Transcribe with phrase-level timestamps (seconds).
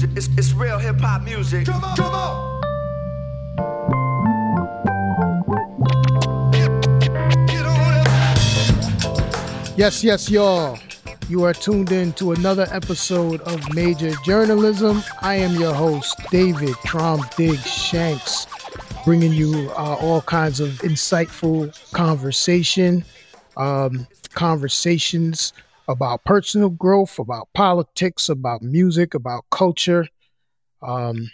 [0.00, 0.16] music.
[0.16, 1.66] It's, it's real hip hop music.
[1.66, 2.54] Come on, come on.
[9.76, 10.78] Yes, yes, y'all.
[11.28, 15.02] You are tuned in to another episode of Major Journalism.
[15.20, 18.46] I am your host, David Traum Diggs Shanks,
[19.04, 23.04] bringing you uh, all kinds of insightful conversation,
[23.56, 25.52] um, conversations
[25.88, 30.06] about personal growth, about politics, about music, about culture.
[30.82, 31.30] Um,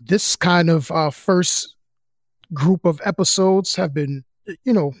[0.00, 1.74] this kind of uh, first
[2.54, 4.24] group of episodes have been,
[4.64, 4.92] you know,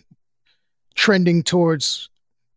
[0.94, 2.10] trending towards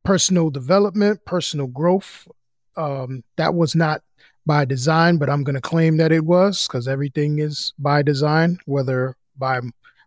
[0.04, 2.28] personal development, personal growth.
[2.76, 4.02] Um, that was not
[4.46, 8.60] by design, but I'm going to claim that it was because everything is by design,
[8.66, 9.62] whether by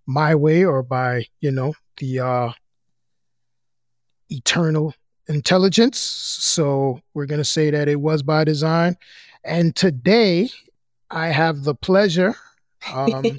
[0.06, 2.52] my way or by, you know, the uh,
[4.30, 4.94] eternal
[5.28, 5.98] intelligence.
[5.98, 8.96] So we're going to say that it was by design.
[9.44, 10.50] And today
[11.10, 12.34] I have the pleasure
[12.92, 13.38] um,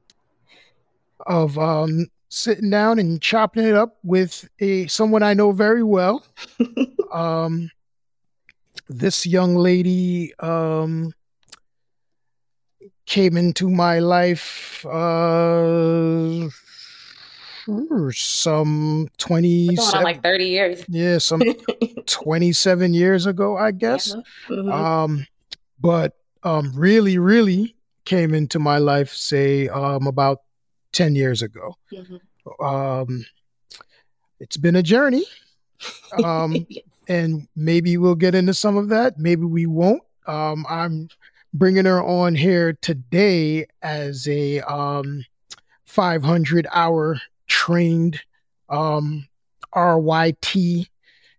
[1.26, 6.24] of um, sitting down and chopping it up with a someone I know very well.
[7.12, 7.70] um,
[8.88, 11.12] this young lady um,
[13.06, 16.48] came into my life uh,
[18.12, 21.42] some 20 like 30 years yeah some
[22.06, 24.56] 27 years ago i guess yeah.
[24.56, 24.72] mm-hmm.
[24.72, 25.26] um
[25.80, 30.40] but um really really came into my life say um about
[30.92, 31.76] 10 years ago.
[31.92, 32.64] Mm-hmm.
[32.64, 33.24] Um,
[34.40, 35.24] it's been a journey.
[36.24, 36.66] Um,
[37.08, 39.18] and maybe we'll get into some of that.
[39.18, 40.02] Maybe we won't.
[40.26, 41.08] Um, I'm
[41.54, 45.24] bringing her on here today as a um,
[45.86, 48.20] 500 hour trained
[48.68, 49.26] um,
[49.74, 50.88] RYT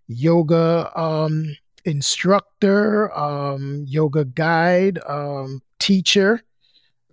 [0.08, 6.44] yoga um, instructor, um, yoga guide, um, teacher.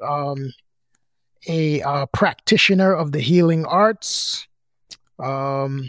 [0.02, 0.52] Um,
[1.48, 4.46] a uh, practitioner of the healing arts,
[5.18, 5.88] um,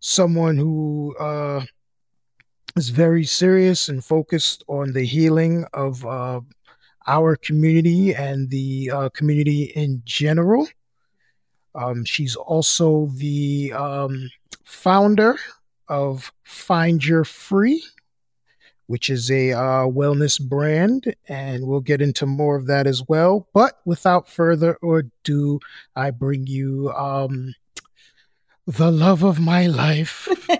[0.00, 1.64] someone who uh,
[2.76, 6.40] is very serious and focused on the healing of uh,
[7.06, 10.68] our community and the uh, community in general.
[11.74, 14.30] Um, she's also the um,
[14.64, 15.36] founder
[15.88, 17.82] of Find Your Free,
[18.86, 23.48] which is a uh, wellness brand, and we'll get into more of that as well.
[23.52, 25.60] But without further ado,
[25.94, 27.54] I bring you um,
[28.66, 30.28] the love of my life.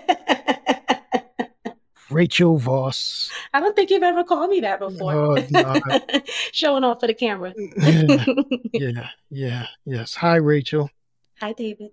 [2.09, 3.29] Rachel Voss.
[3.53, 5.37] I don't think you've ever called me that before.
[5.49, 5.79] No.
[6.51, 7.53] Showing off for the camera.
[7.77, 8.25] yeah,
[8.73, 10.15] yeah, yeah, yes.
[10.15, 10.89] Hi, Rachel.
[11.39, 11.91] Hi, David.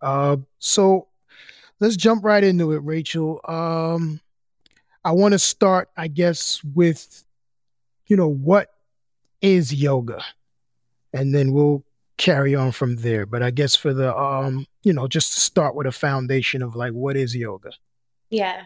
[0.00, 1.08] Uh, so
[1.80, 3.40] let's jump right into it, Rachel.
[3.44, 4.20] Um,
[5.04, 7.24] I want to start, I guess, with,
[8.06, 8.70] you know, what
[9.40, 10.22] is yoga?
[11.12, 11.84] And then we'll
[12.16, 13.26] carry on from there.
[13.26, 16.74] But I guess for the, um, you know, just to start with a foundation of
[16.74, 17.70] like, what is yoga?
[18.30, 18.64] Yeah,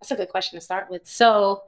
[0.00, 1.06] that's a good question to start with.
[1.06, 1.62] So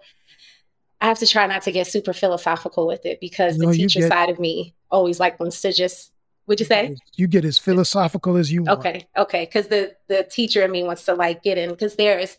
[1.00, 4.00] I have to try not to get super philosophical with it because no, the teacher
[4.00, 6.11] get, side of me always like wants to just
[6.47, 8.80] would you say you get as philosophical as you okay want.
[8.80, 9.44] okay Okay.
[9.44, 12.36] because the the teacher in me wants to like get in because there is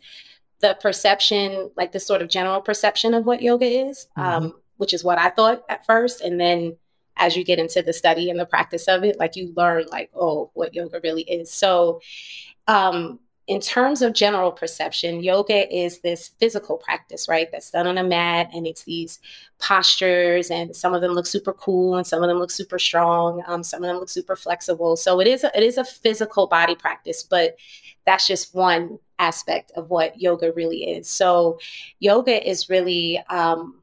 [0.64, 4.46] the perception, like the sort of general perception of what yoga is, mm-hmm.
[4.46, 6.22] um, which is what I thought at first.
[6.22, 6.78] And then
[7.18, 10.10] as you get into the study and the practice of it, like you learn, like,
[10.16, 11.52] oh, what yoga really is.
[11.52, 12.00] So,
[12.68, 17.52] um, in terms of general perception, yoga is this physical practice, right?
[17.52, 19.20] That's done on a mat and it's these
[19.60, 23.44] postures, and some of them look super cool and some of them look super strong.
[23.48, 24.96] Um, some of them look super flexible.
[24.96, 27.58] So it is a, it is a physical body practice, but
[28.06, 31.10] that's just one aspect of what yoga really is.
[31.10, 31.60] So,
[32.00, 33.83] yoga is really um,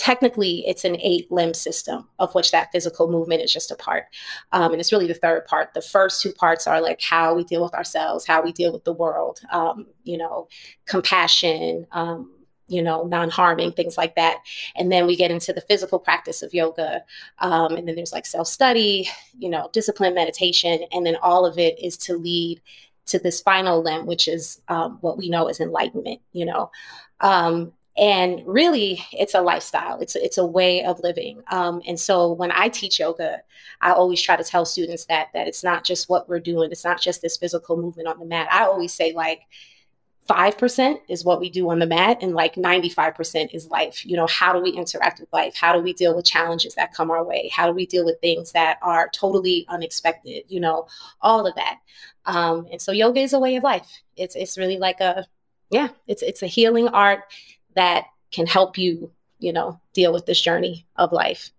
[0.00, 4.06] technically it's an eight limb system of which that physical movement is just a part.
[4.50, 5.74] Um, and it's really the third part.
[5.74, 8.84] The first two parts are like how we deal with ourselves how we deal with
[8.84, 10.48] the world um, you know
[10.86, 12.32] compassion um,
[12.66, 14.38] you know non-harming things like that.
[14.74, 17.04] And then we get into the physical practice of yoga
[17.40, 19.06] um, and then there's like self-study
[19.38, 22.62] you know discipline meditation and then all of it is to lead
[23.06, 26.70] to this final limb, which is um, what we know as enlightenment, you know.
[27.96, 29.98] And really, it's a lifestyle.
[30.00, 31.42] It's it's a way of living.
[31.50, 33.42] Um, and so, when I teach yoga,
[33.80, 36.70] I always try to tell students that that it's not just what we're doing.
[36.70, 38.48] It's not just this physical movement on the mat.
[38.50, 39.40] I always say like,
[40.30, 44.28] 5% is what we do on the mat and like 95% is life you know
[44.28, 47.24] how do we interact with life how do we deal with challenges that come our
[47.24, 50.86] way how do we deal with things that are totally unexpected you know
[51.20, 51.78] all of that
[52.26, 55.26] um, and so yoga is a way of life it's it's really like a
[55.70, 57.24] yeah it's it's a healing art
[57.74, 61.50] that can help you you know, deal with this journey of life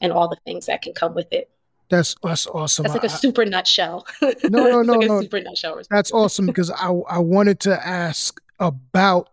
[0.00, 1.48] and all the things that can come with it.
[1.88, 2.82] That's that's awesome.
[2.82, 4.06] That's like a super nutshell.
[4.20, 5.22] No, no, no, like no.
[5.22, 5.80] super nutshell.
[5.88, 9.30] That's awesome because I I wanted to ask about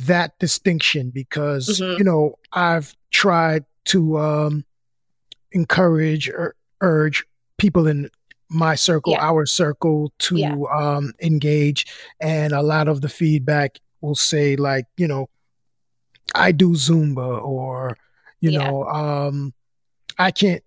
[0.00, 1.98] that distinction because mm-hmm.
[1.98, 4.64] you know I've tried to um,
[5.52, 7.24] encourage or urge
[7.56, 8.10] people in
[8.48, 9.22] my circle, yeah.
[9.24, 10.56] our circle, to yeah.
[10.72, 11.86] um, engage,
[12.20, 15.28] and a lot of the feedback will say like you know
[16.34, 17.96] I do Zumba or
[18.40, 18.70] you yeah.
[18.70, 19.54] know um,
[20.18, 20.62] I can't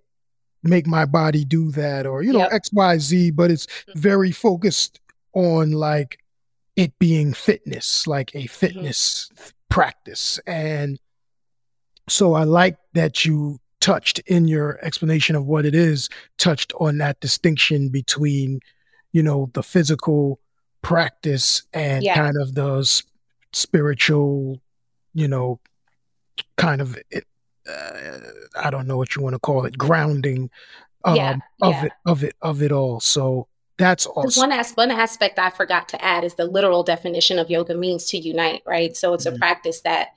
[0.64, 2.52] make my body do that or you know yep.
[2.52, 4.00] xyz but it's mm-hmm.
[4.00, 5.00] very focused
[5.34, 6.20] on like
[6.76, 8.48] it being fitness like a mm-hmm.
[8.48, 9.50] fitness mm-hmm.
[9.70, 11.00] practice and
[12.08, 16.08] so i like that you touched in your explanation of what it is
[16.38, 18.60] touched on that distinction between
[19.12, 20.40] you know the physical
[20.82, 22.16] practice and yeah.
[22.16, 23.04] kind of the
[23.52, 24.62] spiritual
[25.14, 25.60] you know
[26.58, 27.26] kind of it,
[27.70, 28.20] uh,
[28.56, 30.50] I don't know what you want to call it, grounding
[31.06, 31.86] um, yeah, of yeah.
[31.86, 33.00] it of it of it all.
[33.00, 34.78] So that's also one aspect.
[34.78, 38.62] One aspect I forgot to add is the literal definition of yoga means to unite,
[38.66, 38.96] right?
[38.96, 39.36] So it's mm-hmm.
[39.36, 40.10] a practice that,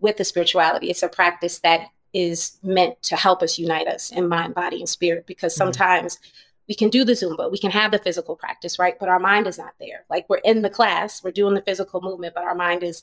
[0.00, 4.28] with the spirituality, it's a practice that is meant to help us unite us in
[4.28, 5.26] mind, body, and spirit.
[5.26, 5.64] Because mm-hmm.
[5.64, 6.30] sometimes mm-hmm
[6.68, 8.98] we can do the Zumba, we can have the physical practice, right?
[8.98, 10.04] But our mind is not there.
[10.08, 13.02] Like we're in the class, we're doing the physical movement, but our mind is,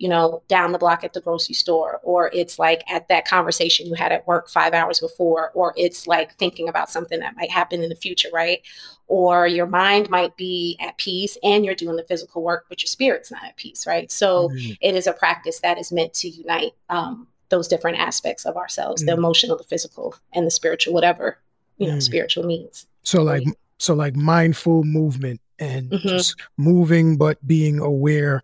[0.00, 3.86] you know, down the block at the grocery store, or it's like at that conversation
[3.86, 7.50] you had at work five hours before, or it's like thinking about something that might
[7.50, 8.62] happen in the future, right?
[9.08, 12.86] Or your mind might be at peace and you're doing the physical work, but your
[12.86, 14.10] spirit's not at peace, right?
[14.10, 14.72] So mm-hmm.
[14.80, 19.02] it is a practice that is meant to unite um, those different aspects of ourselves,
[19.02, 19.10] mm-hmm.
[19.10, 21.36] the emotional, the physical, and the spiritual, whatever,
[21.76, 22.00] you know, mm-hmm.
[22.00, 22.86] spiritual means.
[23.02, 23.44] So like
[23.76, 26.08] so like mindful movement and mm-hmm.
[26.08, 28.42] just moving but being aware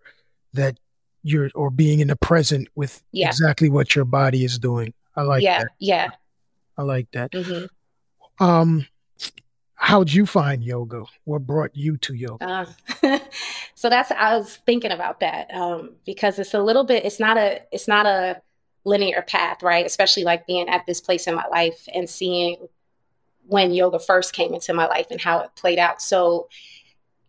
[0.53, 0.77] that
[1.23, 3.27] you're or being in the present with yeah.
[3.27, 4.93] exactly what your body is doing.
[5.15, 5.71] I like yeah, that.
[5.79, 6.09] Yeah.
[6.77, 7.31] I like that.
[7.31, 8.43] Mm-hmm.
[8.43, 8.87] Um
[9.77, 11.05] how'd you find yoga?
[11.23, 12.67] What brought you to yoga?
[13.03, 13.19] Uh,
[13.75, 17.05] so that's I was thinking about that um, because it's a little bit.
[17.05, 17.61] It's not a.
[17.71, 18.41] It's not a
[18.83, 19.85] linear path, right?
[19.85, 22.67] Especially like being at this place in my life and seeing
[23.45, 26.01] when yoga first came into my life and how it played out.
[26.01, 26.47] So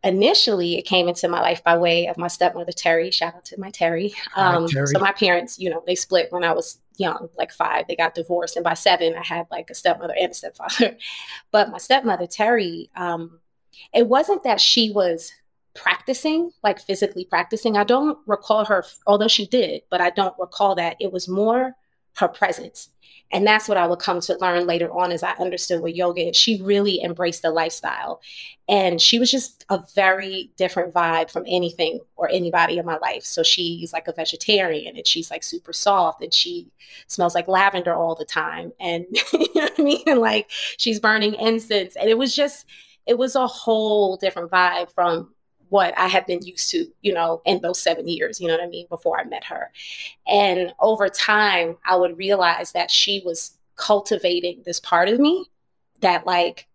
[0.05, 3.11] initially it came into my life by way of my stepmother Terry.
[3.11, 4.15] Shout out to my Terry.
[4.37, 4.87] Um, Hi, Terry.
[4.89, 7.87] So my parents, you know, they split when I was young, like five.
[7.89, 10.97] They got divorced, and by seven, I had like a stepmother and a stepfather.
[11.51, 13.41] but my stepmother Terry, um,
[13.93, 15.33] it wasn't that she was
[15.75, 17.77] practicing, like physically practicing.
[17.77, 20.97] I don't recall her, although she did, but I don't recall that.
[21.01, 21.77] It was more
[22.19, 22.91] her presence.
[23.31, 26.29] And that's what I would come to learn later on as I understood what yoga
[26.29, 26.37] is.
[26.37, 28.23] She really embraced the lifestyle.
[28.69, 33.25] And she was just a very different vibe from anything or anybody in my life.
[33.25, 36.69] So she's like a vegetarian and she's like super soft and she
[37.07, 38.73] smells like lavender all the time.
[38.81, 40.03] And you know what I mean?
[40.07, 41.97] And like she's burning incense.
[41.97, 42.67] And it was just,
[43.07, 45.35] it was a whole different vibe from
[45.71, 48.65] what I had been used to, you know, in those seven years, you know what
[48.65, 49.71] I mean, before I met her.
[50.27, 55.47] And over time, I would realize that she was cultivating this part of me
[56.01, 56.67] that, like,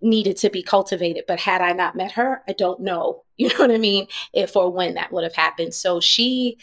[0.00, 1.24] needed to be cultivated.
[1.26, 4.56] But had I not met her, I don't know, you know what I mean, if
[4.56, 5.74] or when that would have happened.
[5.74, 6.58] So she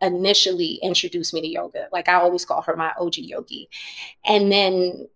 [0.00, 1.88] initially introduced me to yoga.
[1.92, 3.68] Like I always call her my OG yogi.
[4.24, 5.08] And then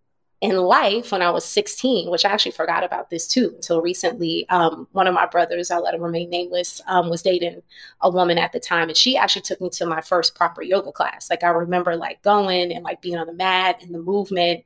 [0.46, 4.48] in life when I was 16, which I actually forgot about this too until recently.
[4.48, 7.62] Um, one of my brothers, I'll let him remain nameless, um, was dating
[8.00, 10.92] a woman at the time, and she actually took me to my first proper yoga
[10.92, 11.28] class.
[11.30, 14.64] Like I remember like going and like being on the mat and the movement.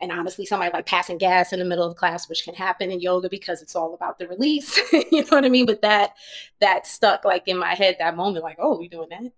[0.00, 3.00] And honestly, somebody like passing gas in the middle of class, which can happen in
[3.00, 4.78] yoga because it's all about the release.
[4.92, 5.66] you know what I mean?
[5.66, 6.14] But that
[6.60, 9.32] that stuck like in my head that moment, like, oh, we doing that.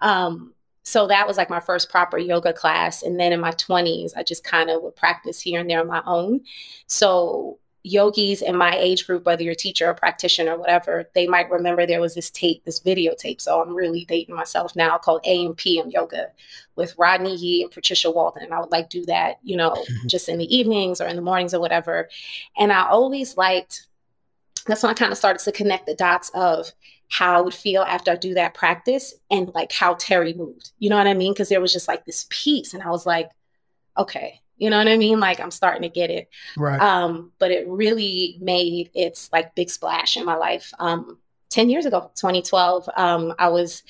[0.00, 4.12] Um, so that was like my first proper yoga class and then in my 20s
[4.16, 6.40] i just kind of would practice here and there on my own.
[6.86, 11.26] So yogis in my age group whether you're a teacher or practitioner or whatever they
[11.26, 13.40] might remember there was this tape this videotape.
[13.40, 16.28] So i'm really dating myself now called am pm yoga
[16.76, 20.06] with rodney yee and patricia walden and i would like do that you know mm-hmm.
[20.06, 22.08] just in the evenings or in the mornings or whatever.
[22.56, 23.86] And i always liked
[24.66, 26.72] that's when i kind of started to connect the dots of
[27.10, 30.72] how I would feel after I do that practice and like how Terry moved.
[30.78, 31.32] You know what I mean?
[31.32, 33.30] Because there was just like this peace, and I was like,
[33.96, 35.20] okay, you know what I mean?
[35.20, 36.28] Like I'm starting to get it.
[36.56, 36.80] Right.
[36.80, 40.72] Um, but it really made its like big splash in my life.
[40.78, 41.18] Um,
[41.50, 43.82] 10 years ago, 2012, um, I was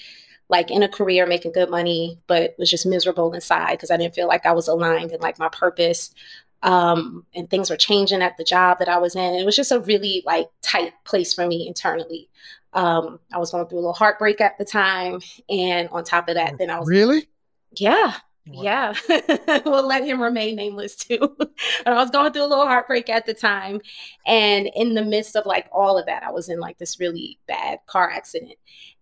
[0.48, 4.14] like in a career making good money, but was just miserable inside because I didn't
[4.14, 6.14] feel like I was aligned in like my purpose.
[6.62, 9.34] Um, and things were changing at the job that I was in.
[9.34, 12.30] It was just a really like tight place for me internally.
[12.74, 16.34] Um, I was going through a little heartbreak at the time, and on top of
[16.34, 17.28] that, then I was really,
[17.72, 18.14] Yeah.
[18.46, 18.92] Yeah,
[19.64, 21.34] we'll let him remain nameless too.
[21.38, 21.50] but
[21.86, 23.80] I was going through a little heartbreak at the time.
[24.26, 27.38] And in the midst of like all of that, I was in like this really
[27.46, 28.58] bad car accident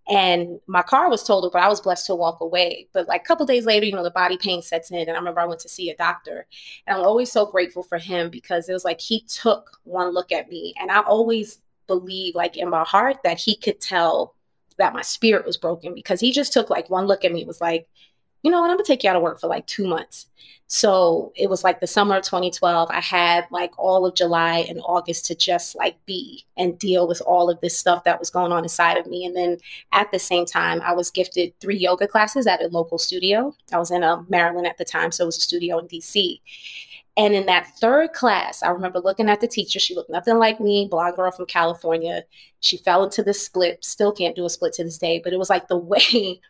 [0.09, 2.89] and my car was totaled, but I was blessed to walk away.
[2.93, 5.15] But like a couple days later, you know, the body pain sets in, and I
[5.15, 6.47] remember I went to see a doctor,
[6.87, 10.33] and I'm always so grateful for him because it was like he took one look
[10.33, 11.61] at me, and I always
[11.93, 14.35] believe, like in my heart, that he could tell
[14.79, 17.61] that my spirit was broken because he just took like one look at me, was
[17.61, 17.87] like,
[18.43, 20.27] you know what, I'm gonna take you out of work for like two months.
[20.67, 22.89] So it was like the summer of 2012.
[22.91, 27.21] I had like all of July and August to just like be and deal with
[27.27, 29.27] all of this stuff that was going on inside of me.
[29.27, 29.59] And then
[29.93, 33.55] at the same time, I was gifted three yoga classes at a local studio.
[33.71, 36.41] I was in uh, Maryland at the time, so it was a studio in DC.
[37.17, 39.79] And in that third class, I remember looking at the teacher.
[39.79, 42.25] She looked nothing like me, blonde girl from California.
[42.61, 45.39] She fell into the split, still can't do a split to this day, but it
[45.39, 46.41] was like the way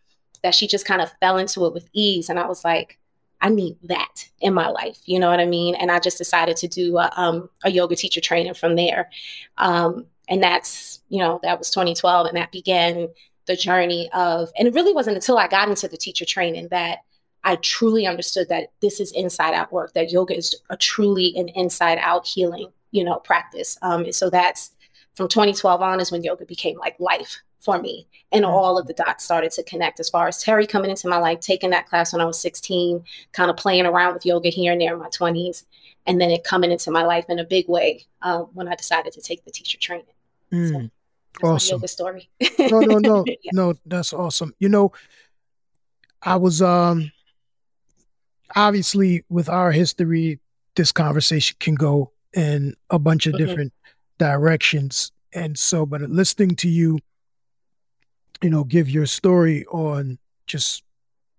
[0.43, 2.29] that she just kind of fell into it with ease.
[2.29, 2.99] And I was like,
[3.41, 5.01] I need that in my life.
[5.05, 5.75] You know what I mean?
[5.75, 9.11] And I just decided to do a, um, a yoga teacher training from there.
[9.59, 12.29] Um, and that's, you know, that was 2012.
[12.29, 13.09] And that began
[13.47, 17.01] the journey of, and it really wasn't until I got into the teacher training that
[17.45, 21.49] I truly understood that this is inside out work, that yoga is a truly an
[21.49, 23.79] inside out healing, you know, practice.
[23.83, 24.73] Um, and so that's
[25.17, 28.07] from 2012 on is when yoga became like life for me.
[28.31, 28.55] And mm-hmm.
[28.55, 31.41] all of the dots started to connect as far as Terry coming into my life,
[31.41, 34.81] taking that class when I was 16, kind of playing around with yoga here and
[34.81, 35.65] there in my 20s,
[36.07, 39.13] and then it coming into my life in a big way uh, when I decided
[39.15, 40.07] to take the teacher training.
[40.53, 40.91] Mm.
[41.41, 41.77] So awesome.
[41.77, 42.31] yoga story.
[42.59, 43.51] no, no, no, yeah.
[43.53, 44.55] no, that's awesome.
[44.59, 44.93] You know,
[46.23, 47.11] I was um
[48.55, 50.41] obviously with our history,
[50.77, 53.47] this conversation can go in a bunch of mm-hmm.
[53.47, 53.73] different
[54.19, 55.13] directions.
[55.33, 56.99] And so, but listening to you
[58.43, 60.83] you know, give your story on just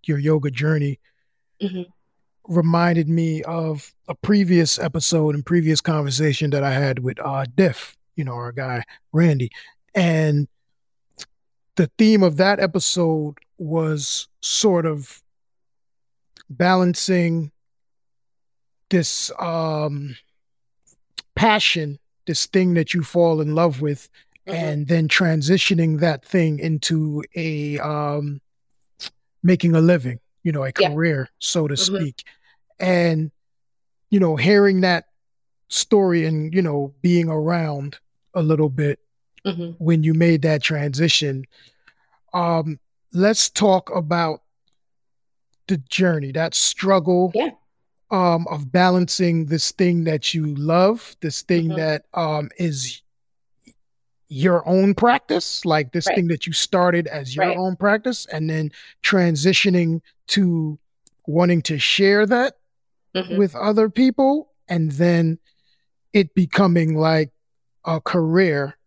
[0.05, 0.99] your yoga journey
[1.61, 1.83] mm-hmm.
[2.47, 7.95] reminded me of a previous episode and previous conversation that I had with uh Diff,
[8.15, 9.51] you know, our guy Randy.
[9.93, 10.47] And
[11.75, 15.21] the theme of that episode was sort of
[16.49, 17.51] balancing
[18.89, 20.15] this um
[21.35, 24.09] passion, this thing that you fall in love with
[24.47, 24.57] mm-hmm.
[24.57, 28.39] and then transitioning that thing into a um,
[29.41, 31.35] making a living, you know, a career, yeah.
[31.39, 31.95] so to mm-hmm.
[31.95, 32.23] speak.
[32.79, 33.31] And,
[34.09, 35.05] you know, hearing that
[35.69, 37.97] story and, you know, being around
[38.33, 38.99] a little bit
[39.45, 39.71] mm-hmm.
[39.83, 41.45] when you made that transition.
[42.33, 42.79] Um,
[43.11, 44.42] let's talk about
[45.67, 47.49] the journey, that struggle yeah.
[48.11, 51.77] um, of balancing this thing that you love, this thing mm-hmm.
[51.77, 53.01] that um, is
[54.27, 56.15] your own practice, like this right.
[56.15, 57.57] thing that you started as your right.
[57.57, 58.71] own practice, and then
[59.03, 60.77] transitioning to
[61.27, 62.55] wanting to share that
[63.15, 63.37] mm-hmm.
[63.37, 65.37] with other people, and then
[66.13, 67.31] it becoming like
[67.85, 68.77] a career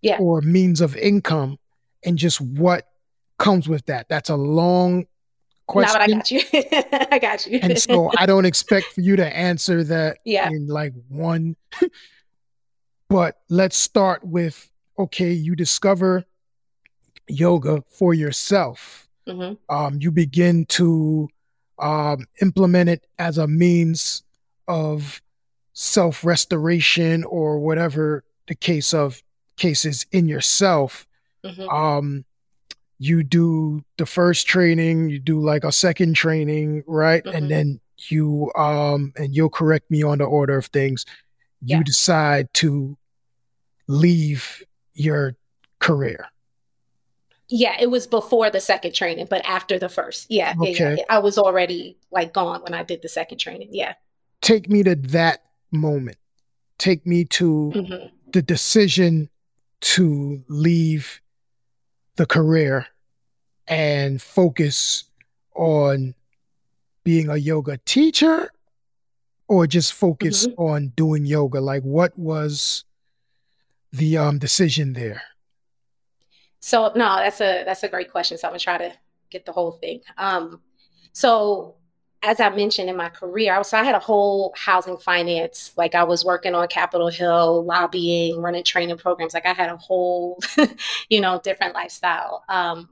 [0.00, 0.18] yeah.
[0.18, 1.58] or means of income,
[2.04, 2.88] and just what
[3.38, 4.08] comes with that.
[4.08, 5.06] That's a long
[5.66, 5.98] question.
[5.98, 6.40] No, I got you.
[7.12, 7.58] I got you.
[7.62, 10.48] and so I don't expect for you to answer that yeah.
[10.48, 11.56] in like one.
[13.08, 16.24] but let's start with okay, you discover
[17.28, 19.08] yoga for yourself.
[19.26, 19.74] Mm-hmm.
[19.74, 21.28] Um, you begin to
[21.78, 24.22] um, implement it as a means
[24.68, 25.20] of
[25.72, 29.22] self restoration or whatever the case of
[29.56, 31.06] cases in yourself.
[31.44, 31.68] Mm-hmm.
[31.68, 32.24] Um,
[33.04, 37.22] you do the first training, you do like a second training, right?
[37.22, 37.36] Mm-hmm.
[37.36, 41.04] And then you um and you'll correct me on the order of things.
[41.60, 41.82] You yeah.
[41.82, 42.96] decide to
[43.86, 44.62] leave
[44.94, 45.36] your
[45.80, 46.26] career?
[47.48, 50.30] Yeah, it was before the second training, but after the first.
[50.30, 50.72] Yeah, okay.
[50.72, 51.04] yeah, yeah.
[51.10, 53.68] I was already like gone when I did the second training.
[53.70, 53.94] Yeah.
[54.40, 56.16] Take me to that moment.
[56.78, 58.06] Take me to mm-hmm.
[58.32, 59.28] the decision
[59.80, 61.20] to leave
[62.16, 62.86] the career
[63.68, 65.04] and focus
[65.54, 66.14] on
[67.04, 68.50] being a yoga teacher
[69.48, 70.60] or just focus mm-hmm.
[70.60, 72.84] on doing yoga like what was
[73.92, 75.22] the um, decision there?
[76.60, 78.38] So no, that's a that's a great question.
[78.38, 78.92] So I'm gonna try to
[79.30, 80.00] get the whole thing.
[80.16, 80.60] Um,
[81.12, 81.76] so
[82.22, 85.72] as I mentioned in my career, I was so I had a whole housing finance.
[85.76, 89.34] Like I was working on Capitol Hill, lobbying, running training programs.
[89.34, 90.40] Like I had a whole,
[91.10, 92.44] you know, different lifestyle.
[92.48, 92.88] Um,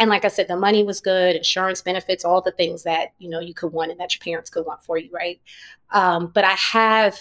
[0.00, 3.28] and like I said, the money was good, insurance benefits, all the things that you
[3.28, 5.38] know you could want and that your parents could want for you, right?
[5.90, 7.20] Um, but I have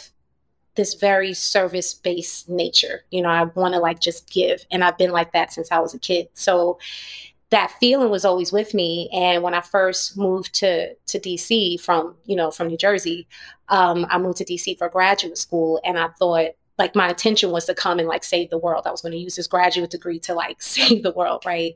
[0.75, 3.03] this very service based nature.
[3.11, 4.65] You know, I want to like just give.
[4.71, 6.29] And I've been like that since I was a kid.
[6.33, 6.79] So
[7.49, 9.09] that feeling was always with me.
[9.11, 13.27] And when I first moved to to DC from you know from New Jersey,
[13.67, 17.65] um, I moved to DC for graduate school, and I thought like my intention was
[17.65, 18.87] to come and like save the world.
[18.87, 21.75] I was going to use this graduate degree to like save the world, right?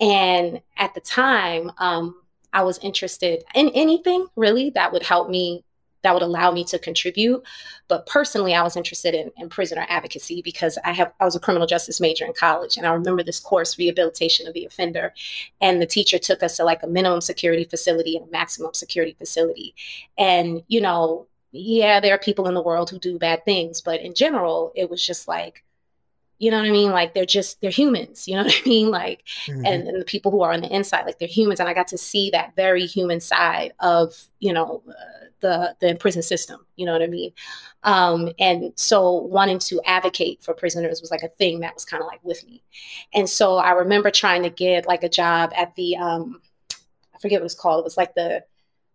[0.00, 2.14] And at the time, um,
[2.52, 5.64] I was interested in anything really that would help me
[6.02, 7.42] that would allow me to contribute.
[7.88, 11.40] But personally, I was interested in, in, prisoner advocacy because I have I was a
[11.40, 15.12] criminal justice major in college, and I remember this course, rehabilitation of the offender,
[15.60, 19.16] and the teacher took us to like a minimum security facility and a maximum security
[19.18, 19.74] facility,
[20.16, 24.00] and you know, yeah, there are people in the world who do bad things, but
[24.00, 25.64] in general, it was just like
[26.38, 26.90] you know what I mean?
[26.90, 28.28] Like they're just they're humans.
[28.28, 28.90] You know what I mean?
[28.90, 29.64] Like, mm-hmm.
[29.64, 31.88] and, and the people who are on the inside, like they're humans, and I got
[31.88, 36.66] to see that very human side of you know uh, the the prison system.
[36.76, 37.32] You know what I mean?
[37.84, 42.02] Um, and so wanting to advocate for prisoners was like a thing that was kind
[42.02, 42.62] of like with me.
[43.14, 46.42] And so I remember trying to get like a job at the um,
[47.14, 47.80] I forget what it was called.
[47.80, 48.44] It was like the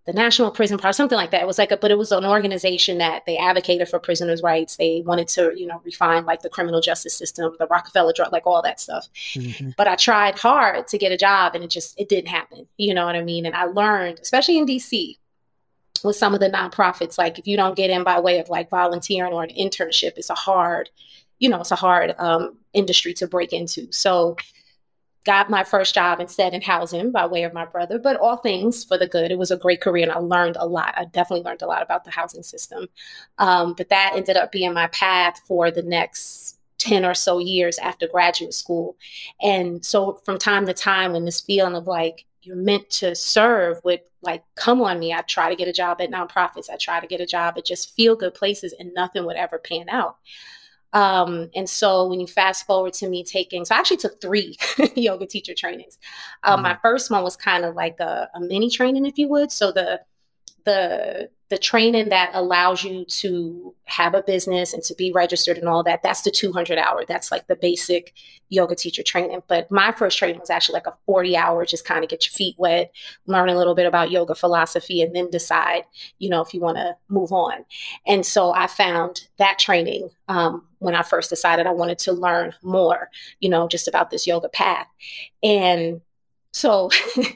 [0.06, 1.42] the National Prison Project, something like that.
[1.42, 4.76] It was like a, but it was an organization that they advocated for prisoners' rights.
[4.78, 8.48] They wanted to, you know, refine like the criminal justice system, the Rockefeller drug, like
[8.48, 9.08] all that stuff.
[9.34, 9.72] Mm-hmm.
[9.78, 12.68] But I tried hard to get a job, and it just it didn't happen.
[12.78, 13.46] You know what I mean?
[13.46, 15.18] And I learned, especially in DC,
[16.04, 18.70] with some of the nonprofits, like if you don't get in by way of like
[18.70, 20.90] volunteering or an internship, it's a hard,
[21.40, 23.92] you know, it's a hard um, industry to break into.
[23.92, 24.36] So
[25.24, 28.84] got my first job instead in housing by way of my brother, but all things
[28.84, 29.32] for the good.
[29.32, 30.94] It was a great career and I learned a lot.
[30.98, 32.88] I definitely learned a lot about the housing system.
[33.38, 37.78] Um, but that ended up being my path for the next 10 or so years
[37.78, 38.98] after graduate school.
[39.42, 43.80] And so from time to time, when this feeling of like, you're meant to serve
[43.84, 45.14] would like come on me.
[45.14, 46.72] I try to get a job at nonprofits.
[46.72, 49.60] I try to get a job at just feel good places and nothing would ever
[49.60, 50.18] pan out.
[50.94, 54.58] Um, and so when you fast forward to me taking, so I actually took three
[54.96, 55.98] yoga teacher trainings.
[56.44, 56.64] Um, mm-hmm.
[56.64, 59.52] My first one was kind of like a, a mini training, if you would.
[59.52, 60.02] So the
[60.66, 65.68] the the training that allows you to have a business and to be registered and
[65.68, 68.14] all that that's the 200 hour that's like the basic
[68.50, 72.04] yoga teacher training but my first training was actually like a 40 hour just kind
[72.04, 72.94] of get your feet wet
[73.26, 75.84] learn a little bit about yoga philosophy and then decide
[76.20, 77.66] you know if you want to move on
[78.08, 82.54] and so i found that training um, when i first decided i wanted to learn
[82.62, 84.88] more you know just about this yoga path
[85.42, 86.02] and
[86.54, 86.90] so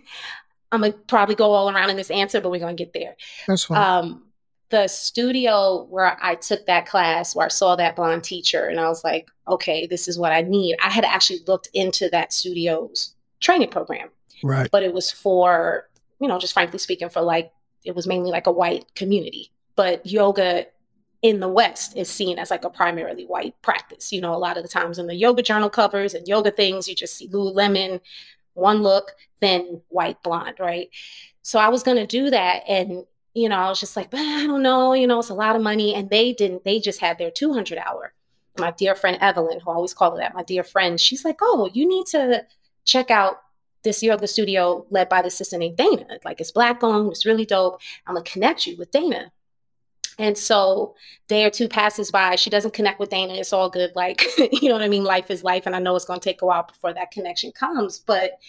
[0.71, 3.15] I'm gonna probably go all around in this answer, but we're gonna get there.
[3.47, 3.77] That's fine.
[3.77, 4.23] Um,
[4.69, 8.87] the studio where I took that class, where I saw that blonde teacher, and I
[8.89, 10.75] was like, okay, this is what I need.
[10.83, 14.09] I had actually looked into that studio's training program,
[14.43, 14.69] right?
[14.71, 15.87] But it was for,
[16.19, 17.51] you know, just frankly speaking, for like
[17.85, 19.51] it was mainly like a white community.
[19.75, 20.65] But yoga
[21.21, 24.11] in the West is seen as like a primarily white practice.
[24.11, 26.87] You know, a lot of the times in the yoga journal covers and yoga things,
[26.87, 27.99] you just see Lululemon,
[28.53, 30.89] one look, thin, white, blonde, right?
[31.41, 32.63] So I was going to do that.
[32.67, 35.55] And, you know, I was just like, I don't know, you know, it's a lot
[35.55, 35.93] of money.
[35.95, 38.13] And they didn't, they just had their 200 hour.
[38.57, 41.39] My dear friend Evelyn, who I always call her that, my dear friend, she's like,
[41.41, 42.45] oh, you need to
[42.85, 43.41] check out
[43.85, 46.19] this yoga studio led by the sister named Dana.
[46.25, 47.79] Like it's black owned, it's really dope.
[48.05, 49.31] I'm gonna connect you with Dana.
[50.17, 50.95] And so
[51.27, 53.33] day or two passes by, she doesn't connect with Dana.
[53.33, 53.91] It's all good.
[53.95, 55.03] Like, you know what I mean?
[55.03, 55.65] Life is life.
[55.65, 57.99] And I know it's going to take a while before that connection comes.
[57.99, 58.39] But,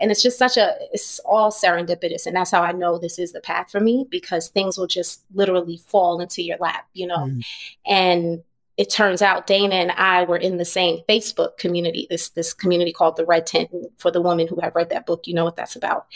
[0.00, 2.26] and it's just such a, it's all serendipitous.
[2.26, 5.24] And that's how I know this is the path for me because things will just
[5.34, 7.26] literally fall into your lap, you know?
[7.26, 7.44] Mm.
[7.86, 8.42] And
[8.76, 12.92] it turns out Dana and I were in the same Facebook community, this this community
[12.92, 13.70] called the Red Tent.
[13.98, 16.06] For the woman who have read that book, you know what that's about.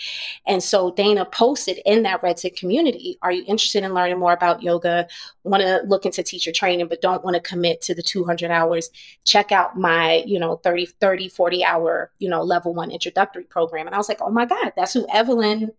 [0.47, 4.33] And so Dana posted in that Red Tent community, are you interested in learning more
[4.33, 5.07] about yoga?
[5.45, 8.91] Want to look into teacher training, but don't want to commit to the 200 hours?
[9.25, 13.87] Check out my, you know, 30, 30, 40 hour, you know, level one introductory program.
[13.87, 15.71] And I was like, oh my God, that's who Evelyn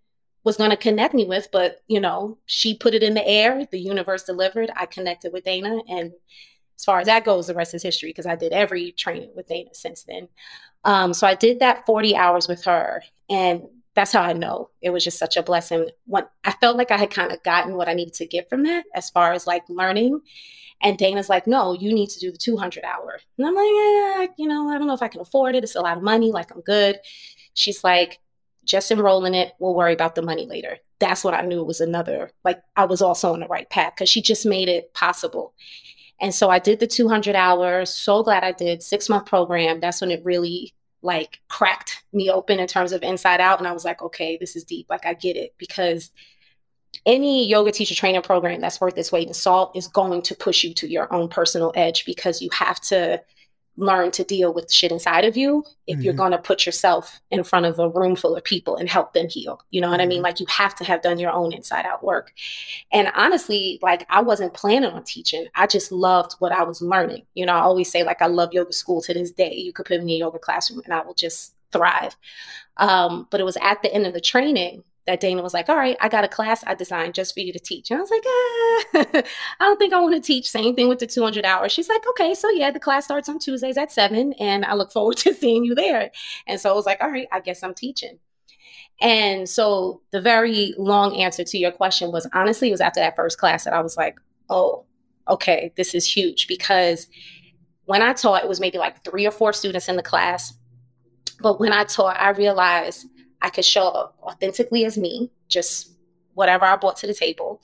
[0.46, 1.50] was going to connect me with.
[1.52, 3.68] But, you know, she put it in the air.
[3.70, 4.72] The universe delivered.
[4.78, 6.14] I connected with Dana and
[6.80, 9.48] as far as that goes, the rest is history because I did every training with
[9.48, 10.30] Dana since then.
[10.86, 13.04] Um, so I did that 40 hours with her.
[13.30, 13.64] And
[13.96, 15.90] that's how I know it was just such a blessing.
[16.06, 18.64] When I felt like I had kind of gotten what I needed to get from
[18.64, 20.22] that as far as like learning.
[20.82, 23.20] And Dana's like, no, you need to do the 200 hour.
[23.38, 25.66] And I'm like, you know, I don't know if I can afford it.
[25.66, 26.32] It's a lot of money.
[26.32, 26.98] Like, I'm good.
[27.56, 28.20] She's like,
[28.64, 29.52] just enroll in it.
[29.60, 30.78] We'll worry about the money later.
[31.00, 34.08] That's what I knew was another, like, I was also on the right path because
[34.08, 35.54] she just made it possible.
[36.22, 37.94] And so I did the 200 hours.
[37.94, 38.84] So glad I did.
[38.84, 39.80] Six month program.
[39.80, 43.60] That's when it really like cracked me open in terms of inside out.
[43.60, 44.88] And I was like, okay, this is deep.
[44.90, 46.12] Like I get it because
[47.06, 50.64] any yoga teacher training program that's worth its weight in salt is going to push
[50.64, 53.22] you to your own personal edge because you have to
[53.80, 56.04] learn to deal with shit inside of you if mm-hmm.
[56.04, 59.14] you're going to put yourself in front of a room full of people and help
[59.14, 59.62] them heal.
[59.72, 60.18] You know what I mean?
[60.18, 60.26] Mm-hmm.
[60.26, 62.34] Like you have to have done your own inside out work.
[62.92, 65.48] And honestly, like I wasn't planning on teaching.
[65.56, 67.24] I just loved what I was learning.
[67.34, 69.56] You know, I always say like I love yoga school to this day.
[69.56, 72.16] You could put me in a yoga classroom and I will just thrive.
[72.78, 75.76] Um, but it was at the end of the training that Dana was like, All
[75.76, 77.90] right, I got a class I designed just for you to teach.
[77.90, 79.24] And I was like, ah,
[79.60, 80.50] I don't think I want to teach.
[80.50, 81.72] Same thing with the 200 hours.
[81.72, 84.92] She's like, Okay, so yeah, the class starts on Tuesdays at seven, and I look
[84.92, 86.12] forward to seeing you there.
[86.48, 88.20] And so I was like, All right, I guess I'm teaching.
[89.02, 93.16] And so the very long answer to your question was honestly, it was after that
[93.16, 94.18] first class that I was like,
[94.50, 94.86] Oh,
[95.28, 97.08] okay, this is huge because
[97.86, 100.54] when I taught, it was maybe like three or four students in the class.
[101.42, 103.08] But when I taught, I realized
[103.42, 105.92] I could show up authentically as me, just
[106.34, 107.62] whatever I brought to the table.